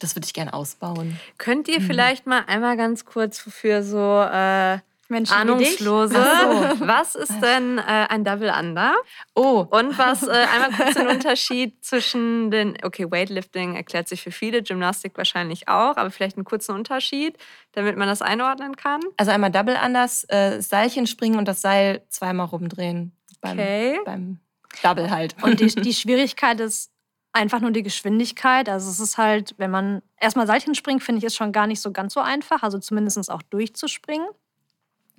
[0.00, 1.18] das würde ich gerne ausbauen.
[1.38, 1.84] Könnt ihr Mhm.
[1.84, 4.78] vielleicht mal einmal ganz kurz für so äh,
[5.08, 5.80] Menschen wie dich.
[5.80, 6.20] Ahnungslose, so.
[6.86, 8.94] was ist denn äh, ein Double Under?
[9.34, 14.30] Oh, Und was, äh, einmal kurz den Unterschied zwischen den, okay, Weightlifting erklärt sich für
[14.30, 17.36] viele, Gymnastik wahrscheinlich auch, aber vielleicht einen kurzen Unterschied,
[17.72, 19.00] damit man das einordnen kann.
[19.16, 23.12] also einmal Double Anders, äh, Seilchen springen und das Seil zweimal rumdrehen.
[23.40, 23.98] Beim, Okay.
[24.04, 24.38] beim
[24.84, 25.34] Double halt.
[25.42, 26.92] Und die, die Schwierigkeit ist
[27.32, 28.68] einfach nur die Geschwindigkeit.
[28.68, 31.80] Also es ist halt, wenn man erstmal Seilchen springt, finde ich, ist schon gar nicht
[31.80, 32.62] so ganz so einfach.
[32.62, 34.26] Also zumindest auch durchzuspringen.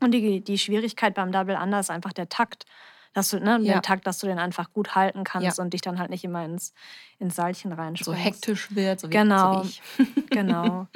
[0.02, 2.66] Und die, die Schwierigkeit beim Double Under ist einfach der Takt.
[3.14, 3.74] Dass du, ne, Ja.
[3.74, 5.64] den Takt, dass du den einfach gut halten kannst Ja.
[5.64, 6.74] und dich dann halt nicht immer ins,
[7.20, 8.06] ins Seilchen reinspringst.
[8.06, 9.64] so hektisch wird, so wie, Genau.
[9.64, 10.06] so wie.
[10.30, 10.88] Genau.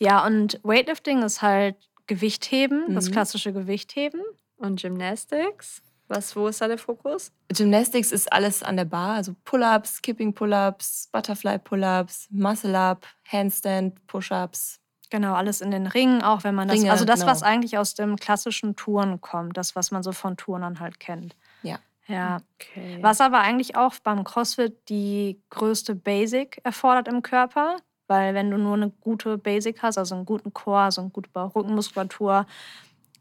[0.00, 1.76] Ja, und Weightlifting ist halt
[2.08, 3.12] Gewichtheben, das Mhm.
[3.12, 4.20] klassische Gewichtheben.
[4.56, 5.80] Und Gymnastics?
[6.10, 7.30] Was, wo ist da der Fokus?
[7.48, 14.80] Gymnastics ist alles an der Bar, also Pull-ups, Kipping Pull-ups, Butterfly Pull-ups, Muscle-up, Handstand, Push-ups.
[15.10, 16.78] Genau, alles in den Ringen, auch wenn man das.
[16.78, 17.30] Ringe, also das, genau.
[17.30, 21.36] was eigentlich aus dem klassischen Touren kommt, das, was man so von Turnern halt kennt.
[21.62, 21.78] Ja.
[22.08, 22.40] Ja.
[22.56, 22.98] Okay.
[23.02, 27.76] Was aber eigentlich auch beim CrossFit die größte Basic erfordert im Körper.
[28.08, 31.30] Weil wenn du nur eine gute Basic hast, also einen guten Core, so eine gute
[31.32, 32.44] Rückenmuskulatur,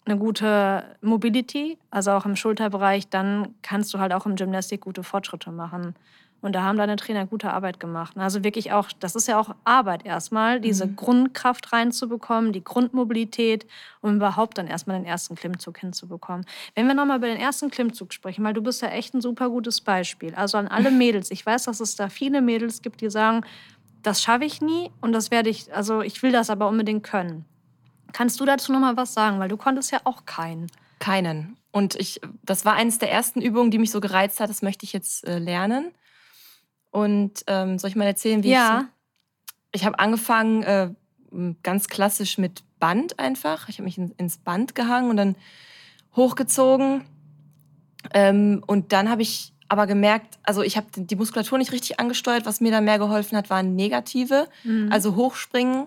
[0.09, 5.03] eine gute Mobility, also auch im Schulterbereich, dann kannst du halt auch im Gymnastik gute
[5.03, 5.95] Fortschritte machen.
[6.41, 8.15] Und da haben deine Trainer gute Arbeit gemacht.
[8.15, 10.95] Also wirklich auch, das ist ja auch Arbeit erstmal, diese Mhm.
[10.95, 13.65] Grundkraft reinzubekommen, die Grundmobilität,
[13.99, 16.45] um überhaupt dann erstmal den ersten Klimmzug hinzubekommen.
[16.75, 19.49] Wenn wir nochmal über den ersten Klimmzug sprechen, weil du bist ja echt ein super
[19.49, 20.33] gutes Beispiel.
[20.33, 21.29] Also an alle Mädels.
[21.29, 23.41] Ich weiß, dass es da viele Mädels gibt, die sagen,
[24.01, 27.43] das schaffe ich nie und das werde ich, also ich will das aber unbedingt können.
[28.13, 29.39] Kannst du dazu nochmal was sagen?
[29.39, 30.67] Weil du konntest ja auch keinen.
[30.99, 31.57] Keinen.
[31.71, 34.49] Und ich, das war eines der ersten Übungen, die mich so gereizt hat.
[34.49, 35.91] Das möchte ich jetzt äh, lernen.
[36.91, 38.79] Und ähm, soll ich mal erzählen, wie Ja.
[38.79, 38.87] ich so
[39.73, 40.89] Ich habe angefangen äh,
[41.63, 43.69] ganz klassisch mit Band einfach.
[43.69, 45.35] Ich habe mich in, ins Band gehangen und dann
[46.15, 47.05] hochgezogen.
[48.13, 52.45] Ähm, und dann habe ich aber gemerkt, also ich habe die Muskulatur nicht richtig angesteuert.
[52.47, 54.47] Was mir da mehr geholfen hat, waren negative.
[54.63, 54.89] Mhm.
[54.91, 55.85] Also hochspringen,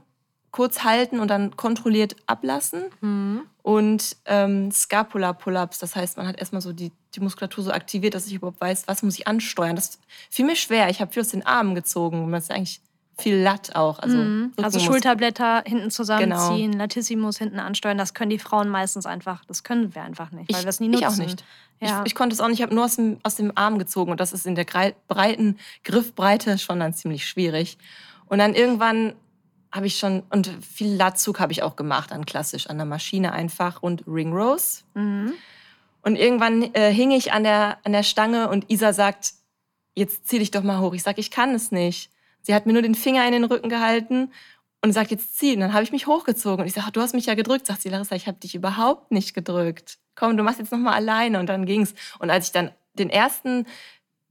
[0.52, 2.84] kurz halten und dann kontrolliert ablassen.
[3.00, 3.42] Mhm.
[3.62, 8.26] Und ähm, Scapula-Pull-Ups, das heißt, man hat erstmal so die, die Muskulatur so aktiviert, dass
[8.26, 9.76] ich überhaupt weiß, was muss ich ansteuern.
[9.76, 9.98] Das
[10.30, 10.88] fiel mir schwer.
[10.90, 12.28] Ich habe viel aus den Armen gezogen.
[12.30, 12.80] Man ist eigentlich
[13.18, 13.98] viel Latt auch.
[13.98, 14.52] Also, Mhm.
[14.62, 16.82] also Schulterblätter hinten zusammenziehen, Genau.
[16.84, 20.60] Latissimus hinten ansteuern, das können die Frauen meistens einfach, das können wir einfach nicht, weil
[20.60, 21.02] Ich, wir es nie nutzen.
[21.02, 21.44] ich auch nicht.
[21.80, 22.00] Ja.
[22.00, 24.10] Ich, ich konnte es auch nicht, ich habe nur aus dem, aus dem Arm gezogen
[24.10, 24.64] und das ist in der
[25.08, 27.76] breiten Griffbreite schon dann ziemlich schwierig.
[28.26, 29.12] Und dann irgendwann
[29.72, 33.32] habe ich schon, und viel Latzug habe ich auch gemacht, dann klassisch an der Maschine
[33.32, 34.84] einfach und Ring Rows.
[34.94, 35.34] mhm.
[36.04, 39.34] Und irgendwann äh, hing ich an der, an der Stange und Isa sagt,
[39.94, 40.94] jetzt zieh dich doch mal hoch.
[40.94, 42.10] Ich sage, ich kann es nicht.
[42.42, 44.32] Sie hat mir nur den Finger in den Rücken gehalten
[44.82, 45.54] und sagt, jetzt zieh.
[45.54, 46.62] Und dann habe ich mich hochgezogen.
[46.62, 47.66] Und ich sage, du hast mich ja gedrückt.
[47.66, 49.98] Sagt sie, Larissa, ich habe dich überhaupt nicht gedrückt.
[50.16, 51.38] Komm, du machst jetzt noch mal alleine.
[51.38, 51.94] Und dann ging's.
[52.18, 53.66] Und als ich dann den ersten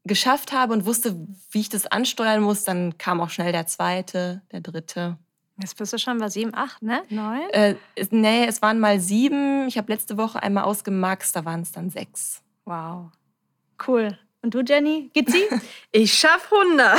[0.04, 1.16] geschafft habe und wusste,
[1.52, 5.18] wie ich das ansteuern muss, dann kam auch schnell der zweite, der dritte.
[5.58, 7.04] Jetzt bist du schon bei sieben, acht, ne?
[7.10, 7.49] Neun?
[7.52, 9.68] Äh, es- nee, es waren mal sieben.
[9.68, 12.41] Ich habe letzte Woche einmal ausgemaxt, da waren es dann sechs.
[12.66, 13.12] Wow.
[13.86, 14.18] Cool.
[14.43, 15.12] Und du, Jenny?
[15.14, 15.43] Geht sie?
[15.91, 16.97] Ich schaff 100.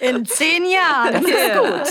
[0.00, 1.26] In zehn Jahren.
[1.26, 1.82] Ja.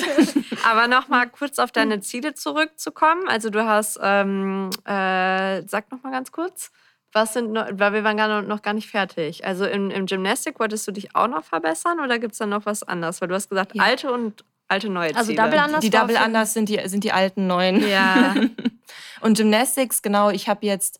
[0.63, 3.27] Aber noch mal kurz auf deine Ziele zurückzukommen.
[3.27, 6.71] Also du hast, ähm, äh, sag noch mal ganz kurz,
[7.13, 9.45] was sind, noch, weil wir waren gar noch, noch gar nicht fertig.
[9.45, 12.65] Also im, im Gymnastik wolltest du dich auch noch verbessern oder gibt es da noch
[12.65, 13.21] was anderes?
[13.21, 13.83] Weil du hast gesagt, Ja.
[13.83, 15.19] alte und alte neue Ziele.
[15.19, 17.87] Also Double Unders die Double Unders sind die, sind die alten neuen.
[17.87, 18.35] Ja.
[19.21, 20.99] Und Gymnastics, genau, ich habe jetzt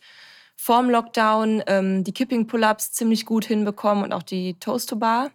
[0.55, 5.31] vorm Lockdown ähm, die Kipping Pull-Ups ziemlich gut hinbekommen und auch die Toast to Bar.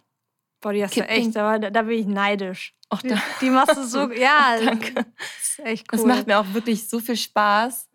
[0.59, 1.27] Boah, die hast du Kipping.
[1.27, 2.73] echt, aber da, da bin ich neidisch.
[2.89, 4.93] Auch Die, da, die machst du so, ja, Danke.
[4.93, 5.05] das
[5.41, 5.99] ist echt cool.
[5.99, 7.87] Das macht mir auch wirklich so viel Spaß.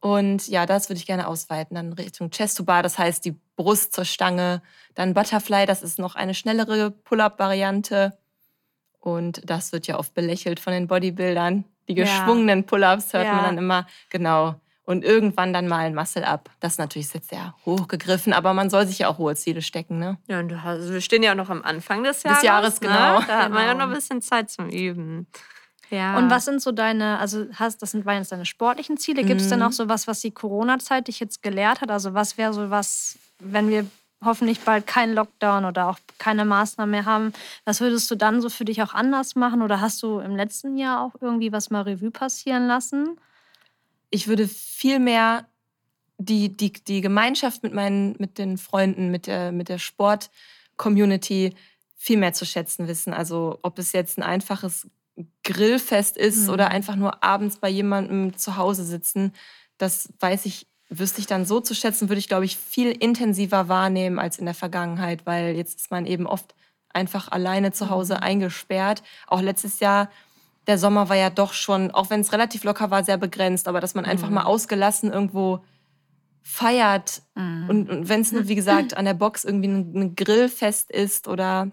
[0.00, 1.76] Und ja, das würde ich gerne ausweiten.
[1.76, 4.60] Dann Richtung Chest to Bar, das heißt die Brust zur Stange.
[4.94, 8.18] Dann Butterfly, das ist noch eine schnellere Pull-Up-Variante.
[9.04, 11.64] Und das wird ja oft belächelt von den Bodybuildern.
[11.88, 12.04] Die Ja.
[12.04, 13.34] geschwungenen Pull-Ups hört Ja.
[13.34, 13.86] man dann immer.
[14.08, 14.54] Genau.
[14.86, 16.50] Und irgendwann dann mal ein Muscle-Up.
[16.60, 19.98] Das ist natürlich jetzt sehr hochgegriffen, aber man soll sich ja auch hohe Ziele stecken,
[19.98, 20.18] ne?
[20.26, 22.42] ja und hast, also wir stehen ja auch noch am Anfang des Jahres.
[22.42, 23.20] Jahres, genau.
[23.20, 23.24] Ne?
[23.26, 23.84] Da hat man ja Genau.
[23.84, 25.26] noch ein bisschen Zeit zum Üben.
[25.90, 26.16] Ja.
[26.16, 29.22] Und was sind so deine, also hast, das sind waren jetzt deine sportlichen Ziele.
[29.24, 29.66] Gibt es denn Mhm.
[29.66, 31.90] auch so was, was die Corona-Zeit dich jetzt gelehrt hat?
[31.90, 33.86] Also was wäre so was, wenn wir
[34.22, 37.32] hoffentlich bald keinen Lockdown oder auch keine Maßnahmen mehr haben,
[37.64, 39.62] was würdest du dann so für dich auch anders machen?
[39.62, 43.18] Oder hast du im letzten Jahr auch irgendwie was mal Revue passieren lassen?
[44.10, 45.48] ich würde viel mehr
[46.18, 51.54] die, die, die Gemeinschaft mit meinen, mit den Freunden, mit der, mit der Sport-Community
[51.96, 53.12] viel mehr zu schätzen wissen.
[53.12, 54.88] Also ob es jetzt ein einfaches
[55.42, 56.50] Grillfest ist Mhm.
[56.50, 59.32] oder einfach nur abends bei jemandem zu Hause sitzen,
[59.78, 63.68] das weiß ich, wüsste ich dann so zu schätzen, würde ich, glaube ich, viel intensiver
[63.68, 66.54] wahrnehmen als in der Vergangenheit, weil jetzt ist man eben oft
[66.92, 69.02] einfach alleine zu Hause eingesperrt.
[69.26, 70.10] Auch letztes Jahr,
[70.66, 73.80] der Sommer war ja doch schon, auch wenn es relativ locker war, sehr begrenzt, aber
[73.80, 74.34] dass man einfach Mhm.
[74.34, 75.64] mal ausgelassen irgendwo
[76.42, 77.22] feiert
[77.68, 81.26] und, und wenn es nur, wie gesagt, an der Box irgendwie ein, ein Grillfest ist
[81.28, 81.70] oder,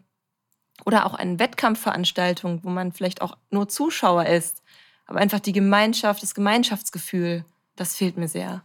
[0.85, 4.63] oder auch eine Wettkampfveranstaltung, wo man vielleicht auch nur Zuschauer ist,
[5.05, 7.43] aber einfach die Gemeinschaft, das Gemeinschaftsgefühl,
[7.75, 8.63] das fehlt mir sehr.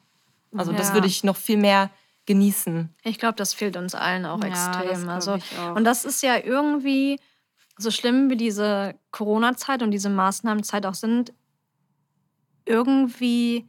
[0.54, 0.94] Also das Ja.
[0.94, 1.90] würde ich noch viel mehr
[2.26, 2.94] genießen.
[3.04, 5.08] Ich glaube, das fehlt uns allen auch Ja, das extrem.
[5.08, 5.76] Also, ich auch.
[5.76, 7.20] und das ist ja irgendwie
[7.78, 11.32] so schlimm, wie diese Corona-Zeit und diese Maßnahmenzeit auch sind.
[12.64, 13.68] Irgendwie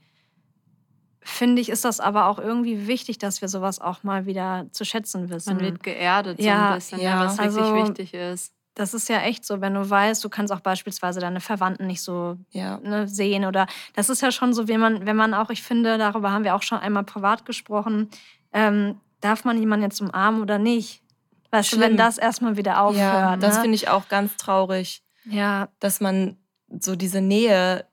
[1.21, 4.85] finde ich, ist das aber auch irgendwie wichtig, dass wir sowas auch mal wieder zu
[4.85, 5.55] schätzen wissen.
[5.57, 7.09] Man wird geerdet Ja, so ein bisschen, ja.
[7.21, 8.53] ja, was Also- wirklich wichtig ist.
[8.77, 12.01] Das ist ja echt so, wenn du weißt, du kannst auch beispielsweise deine Verwandten nicht
[12.01, 12.77] so Ja.
[12.77, 13.65] ne, sehen oder
[13.95, 16.53] das ist ja schon so, wenn man, wenn man auch, ich finde, darüber haben wir
[16.55, 18.09] auch schon einmal privat gesprochen,
[18.53, 21.01] ähm, darf man jemanden jetzt umarmen oder nicht?
[21.49, 21.97] Weißt du, wenn Schlimm.
[21.97, 22.99] das erstmal wieder aufhört.
[22.99, 23.61] ja, das ne?
[23.63, 26.37] finde ich auch ganz traurig, Ja, dass man
[26.79, 27.85] so diese Nähe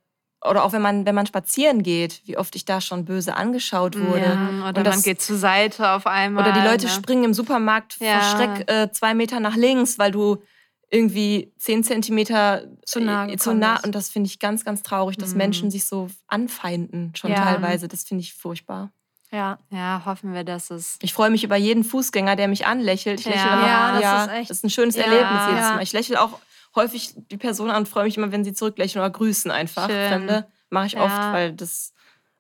[0.45, 3.99] oder auch wenn man wenn man spazieren geht, wie oft ich da schon böse angeschaut
[3.99, 4.20] wurde.
[4.26, 4.68] Ja.
[4.68, 6.45] Oder Und das- man geht zur Seite auf einmal.
[6.45, 6.93] Oder die Leute ne?
[6.93, 8.20] springen im Supermarkt Ja.
[8.20, 10.43] vor Schreck äh, zwei Meter nach links, weil du
[10.91, 13.80] irgendwie zehn Zentimeter Zu nah äh, zu gekommen nah.
[13.85, 15.39] Und das finde ich ganz, ganz traurig, dass Mhm.
[15.39, 17.43] Menschen sich so anfeinden, schon Ja.
[17.43, 17.89] teilweise.
[17.89, 18.93] Das finde ich furchtbar.
[19.32, 19.59] ja.
[19.70, 20.97] Ja, hoffen wir, dass es.
[21.03, 23.18] Ich freue mich über jeden Fußgänger, der mich anlächelt.
[23.20, 23.32] Ich Ja.
[23.32, 25.03] lächle immer, Ja, das ja, ist echt- das ist ein schönes Ja.
[25.05, 25.74] Erlebnis jedes Ja.
[25.74, 25.82] Mal.
[25.82, 26.39] Ich lächle auch
[26.76, 29.89] häufig die Person an und freue mich immer, wenn sie zurücklächeln oder grüßen einfach.
[29.89, 30.09] Schön.
[30.09, 31.05] Fremde mache ich Ja.
[31.05, 31.94] oft, weil das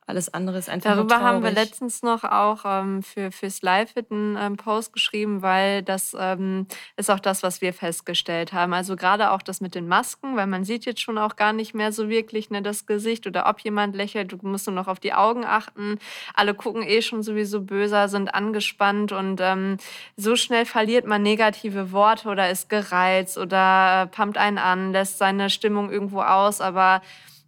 [0.06, 4.36] alles andere ist einfach Darüber haben wir letztens noch auch ähm, für, fürs Live-Fit einen
[4.38, 6.66] ähm, Post geschrieben, weil das ähm,
[6.98, 8.74] ist auch das, was wir festgestellt haben.
[8.74, 11.74] Also gerade auch das mit den Masken, weil man sieht jetzt schon auch gar nicht
[11.74, 14.32] mehr so wirklich ne, das Gesicht oder ob jemand lächelt.
[14.32, 15.98] Du musst nur noch auf die Augen achten.
[16.34, 19.78] Alle gucken eh schon sowieso böser, sind angespannt und ähm,
[20.16, 25.16] so schnell verliert man negative Worte oder ist gereizt oder äh, pumpt einen an, lässt
[25.16, 27.00] seine Stimmung irgendwo aus, aber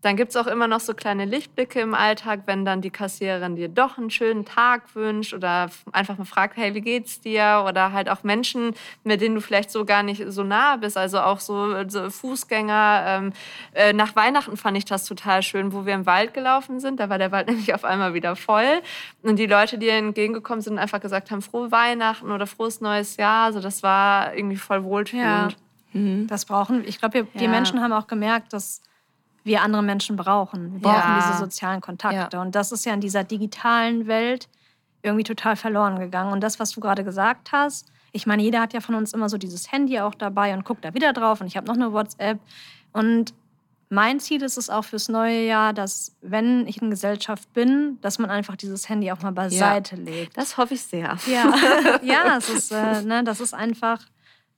[0.03, 3.57] dann gibt es auch immer noch so kleine Lichtblicke im Alltag, wenn dann die Kassiererin
[3.57, 7.64] dir doch einen schönen Tag wünscht oder einfach mal fragt, hey, wie geht's dir?
[7.68, 8.74] Oder halt auch Menschen,
[9.05, 13.05] mit denen du vielleicht so gar nicht so nah bist, also auch so, so Fußgänger.
[13.07, 13.32] Ähm,
[13.74, 17.01] äh, nach Weihnachten fand ich das total schön, wo wir im Wald gelaufen sind.
[17.01, 18.82] Da war der Wald nämlich auf einmal wieder voll.
[19.22, 23.47] Und die Leute, die entgegengekommen sind, einfach gesagt haben, frohe Weihnachten oder frohes neues Jahr.
[23.47, 25.57] Also das war irgendwie voll wohltuend.
[25.92, 26.26] Mhm.
[26.28, 27.51] Das brauchen, ich glaube, die Ja.
[27.51, 28.82] Menschen haben auch gemerkt, dass
[29.47, 30.72] wir andere Menschen brauchen.
[30.74, 31.26] Wir brauchen Ja.
[31.28, 32.38] diese sozialen Kontakte.
[32.40, 34.49] Und das ist ja in dieser digitalen Welt
[35.03, 36.32] irgendwie total verloren gegangen.
[36.32, 39.28] Und das, was du gerade gesagt hast, ich meine, jeder hat ja von uns immer
[39.28, 41.92] so dieses Handy auch dabei und guckt da wieder drauf und ich habe noch eine
[41.92, 42.40] WhatsApp.
[42.92, 43.34] Und
[43.88, 48.18] mein Ziel ist es auch fürs neue Jahr, dass, wenn ich in Gesellschaft bin, dass
[48.18, 50.36] man einfach dieses Handy auch mal beiseite legt.
[50.36, 51.16] Das hoffe ich sehr.
[51.26, 51.55] Ja,
[52.03, 54.01] ja es ist, äh, ne, das ist einfach,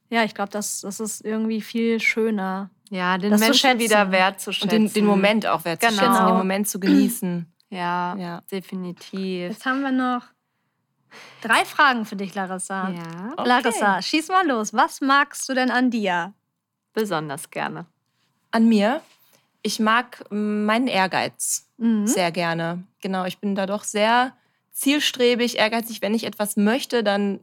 [0.08, 2.70] ja, ich glaube, das, das ist irgendwie viel schöner.
[2.90, 3.80] Ja, den Das zu Menschen schätzen.
[3.80, 4.64] wieder wertzuschätzen.
[4.78, 6.26] Und den, den Moment auch wertzuschätzen, Genau.
[6.26, 7.52] den Moment zu genießen.
[7.70, 8.42] Ja, Ja.
[8.50, 9.50] definitiv.
[9.52, 10.22] Jetzt haben wir noch
[11.42, 12.88] drei Fragen für dich, Larissa.
[12.90, 13.46] Ja, Okay.
[13.48, 14.72] Larissa, schieß mal los.
[14.72, 16.32] Was magst du denn an dir?
[16.94, 17.86] besonders gerne.
[18.50, 19.02] An mir,
[19.62, 22.06] ich mag mm, meinen Ehrgeiz Mhm.
[22.08, 22.82] sehr gerne.
[23.02, 24.32] Genau, ich bin da doch sehr
[24.72, 26.02] zielstrebig, ehrgeizig.
[26.02, 27.40] Wenn ich etwas möchte, dann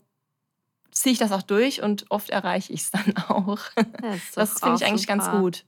[0.96, 3.60] ziehe ich das auch durch und oft erreiche ich es dann auch.
[4.02, 5.42] Das, Das finde ich eigentlich ganz super.
[5.42, 5.66] gut.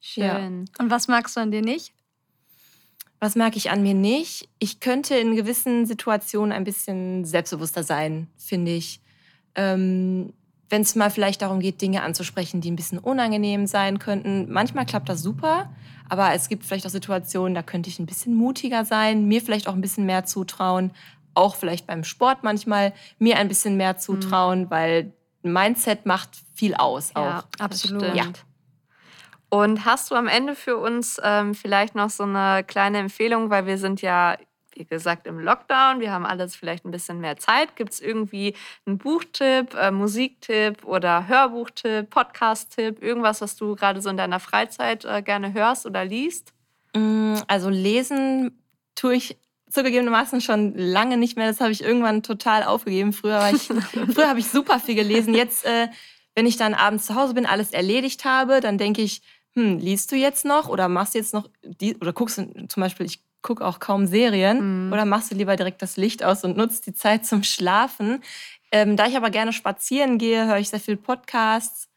[0.00, 0.70] Schön.
[0.78, 1.92] Und was magst du an dir nicht?
[3.20, 4.48] Was mag ich an mir nicht?
[4.60, 9.00] Ich könnte in gewissen Situationen ein bisschen selbstbewusster sein, finde ich.
[9.56, 10.32] Ähm,
[10.70, 14.52] Wenn es mal vielleicht darum geht, Dinge anzusprechen, die ein bisschen unangenehm sein könnten.
[14.52, 15.68] Manchmal klappt das super,
[16.08, 19.66] aber es gibt vielleicht auch Situationen, da könnte ich ein bisschen mutiger sein, mir vielleicht
[19.66, 20.92] auch ein bisschen mehr zutrauen.
[21.38, 25.12] Auch vielleicht beim Sport manchmal mir ein bisschen mehr zutrauen, weil
[25.42, 27.22] Mindset macht viel aus auch.
[27.24, 28.02] Ja, absolut.
[28.02, 28.16] absolut.
[28.16, 28.24] Ja.
[29.50, 33.66] Und hast du am Ende für uns ähm, vielleicht noch so eine kleine Empfehlung, weil
[33.66, 34.36] wir sind ja,
[34.74, 37.74] wie gesagt, im Lockdown, wir haben alles vielleicht ein bisschen mehr Zeit.
[37.76, 44.10] Gibt es irgendwie einen Buchtipp, äh, Musiktipp oder Hörbuchtipp, Podcast-Tipp, irgendwas, was du gerade so
[44.10, 46.52] in deiner Freizeit äh, gerne hörst oder liest?
[46.94, 48.60] Mm, Also lesen
[48.94, 49.38] tue ich
[49.70, 51.48] zugegebenermaßen schon lange nicht mehr.
[51.48, 53.12] Das habe ich irgendwann total aufgegeben.
[53.12, 53.62] Früher, war ich,
[54.14, 55.34] früher habe ich super viel gelesen.
[55.34, 55.88] Jetzt, äh,
[56.34, 59.22] wenn ich dann abends zu Hause bin, alles erledigt habe, dann denke ich,
[59.54, 63.06] hm, liest du jetzt noch oder machst jetzt noch die oder guckst du zum Beispiel,
[63.06, 64.92] ich gucke auch kaum Serien Mhm.
[64.92, 68.22] oder machst du lieber direkt das Licht aus und nutzt die Zeit zum Schlafen.
[68.70, 71.88] Ähm, da ich aber gerne spazieren gehe, höre ich sehr viel Podcasts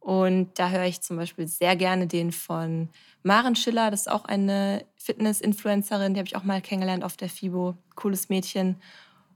[0.00, 2.88] und da höre ich zum Beispiel sehr gerne den von
[3.28, 7.28] Maren Schiller, das ist auch eine Fitness-Influencerin, die habe ich auch mal kennengelernt auf der
[7.28, 7.76] FIBO.
[7.94, 8.80] Cooles Mädchen.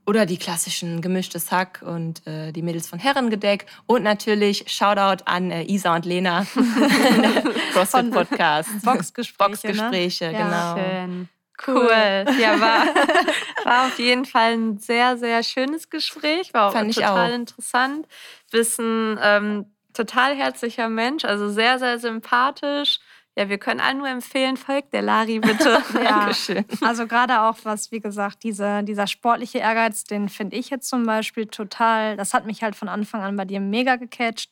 [0.05, 3.67] Oder die klassischen gemischtes Hack und äh, die Mädels von Herrengedeck.
[3.85, 6.45] Und natürlich Shoutout an äh, Isa und Lena,
[7.73, 8.83] CrossFit Podcast.
[8.83, 10.33] Boxgespräche, Boxgespräche, ne?
[10.33, 10.73] Ja.
[10.73, 10.83] genau.
[10.83, 11.29] Schön.
[11.65, 12.25] Cool.
[12.41, 12.85] Ja, war,
[13.63, 16.51] war auf jeden Fall ein sehr, sehr schönes Gespräch.
[16.53, 17.35] War auch Fand ich total auch.
[17.35, 18.07] interessant.
[18.51, 22.99] Bist ein ähm, total herzlicher Mensch, also sehr, sehr sympathisch.
[23.35, 25.81] Ja, wir können allen nur empfehlen, folgt der Lari bitte.
[25.95, 26.19] Ja.
[26.19, 26.65] Dankeschön.
[26.81, 31.03] Also gerade auch was, wie gesagt, diese, dieser sportliche Ehrgeiz, den finde ich jetzt zum
[31.05, 34.51] Beispiel total, das hat mich halt von Anfang an bei dir mega gecatcht.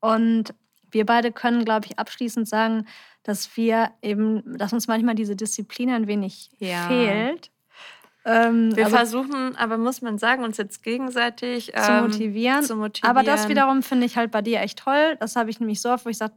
[0.00, 0.54] Und
[0.90, 2.86] wir beide können, glaube ich, abschließend sagen,
[3.24, 6.86] dass wir eben, dass uns manchmal diese Disziplin ein wenig Ja.
[6.86, 7.50] fehlt.
[8.26, 12.62] Ähm, Wir also versuchen, aber muss man sagen, uns jetzt gegenseitig zu ähm, motivieren.
[12.62, 13.16] zu motivieren.
[13.16, 15.16] Aber das wiederum finde ich halt bei dir echt toll.
[15.20, 16.32] Das habe ich nämlich so oft, wo ich sage,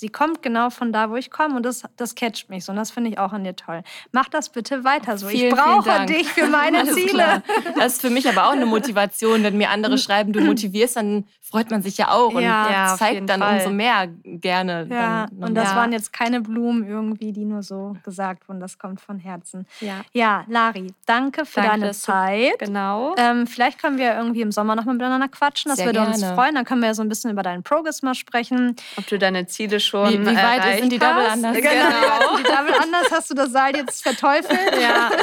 [0.00, 2.70] sie kommt genau von da, wo ich komme und das, das catcht mich so.
[2.70, 3.82] Und das finde ich auch an dir toll.
[4.12, 5.26] Mach das bitte weiter so.
[5.26, 7.08] Vielen, ich brauche dich für meine Alles Ziele.
[7.08, 7.42] klar.
[7.76, 9.42] Das ist für mich aber auch eine Motivation.
[9.42, 12.94] Wenn mir andere schreiben, du motivierst, dann freut man sich ja auch und Ja.
[12.96, 13.56] Zeigt dann Fall.
[13.56, 14.86] umso mehr gerne.
[14.88, 15.76] Ja, dann und das Ja.
[15.76, 18.60] waren jetzt keine Blumen irgendwie, die nur so gesagt wurden.
[18.60, 19.66] Das kommt von Herzen.
[19.80, 22.58] Ja, Ja, Lari, danke für Danke, deine Zeit.
[22.60, 23.14] genau.
[23.18, 25.70] Ähm, vielleicht können wir irgendwie im Sommer nochmal miteinander quatschen.
[25.70, 26.36] Das Sehr würde uns gerne.
[26.36, 26.54] freuen.
[26.54, 28.76] Dann können wir ja so ein bisschen über deinen Progress mal sprechen.
[28.96, 31.36] Ob du deine Ziele schon Wie- wie weit erreicht sind die Double hast?
[31.36, 31.56] Unders?
[31.56, 32.36] Genau.
[32.38, 34.80] Die Double Anders hast du das Seil jetzt verteufelt.
[34.80, 35.10] Ja,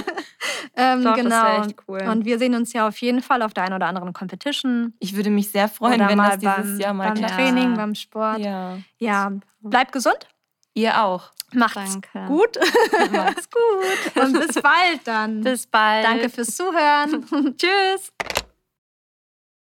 [0.78, 1.43] Ähm, Doch, das genau.
[1.43, 2.01] wär echt cool.
[2.11, 4.93] Und wir sehen uns ja auf jeden Fall auf der einen oder anderen Competition.
[4.99, 7.34] Ich würde mich sehr freuen, oder wenn mal das dieses beim, Jahr mal beim klappt.
[7.34, 8.39] Training, beim Sport.
[8.39, 8.78] Ja.
[8.97, 10.28] Ja, bleib gesund.
[10.74, 11.32] Ihr auch.
[11.53, 12.28] Macht's Danke.
[12.28, 12.57] gut.
[13.11, 14.22] Macht's gut.
[14.24, 15.41] Und bis bald dann.
[15.41, 16.03] Bis bald.
[16.05, 17.26] Danke fürs Zuhören.
[17.57, 18.11] Tschüss.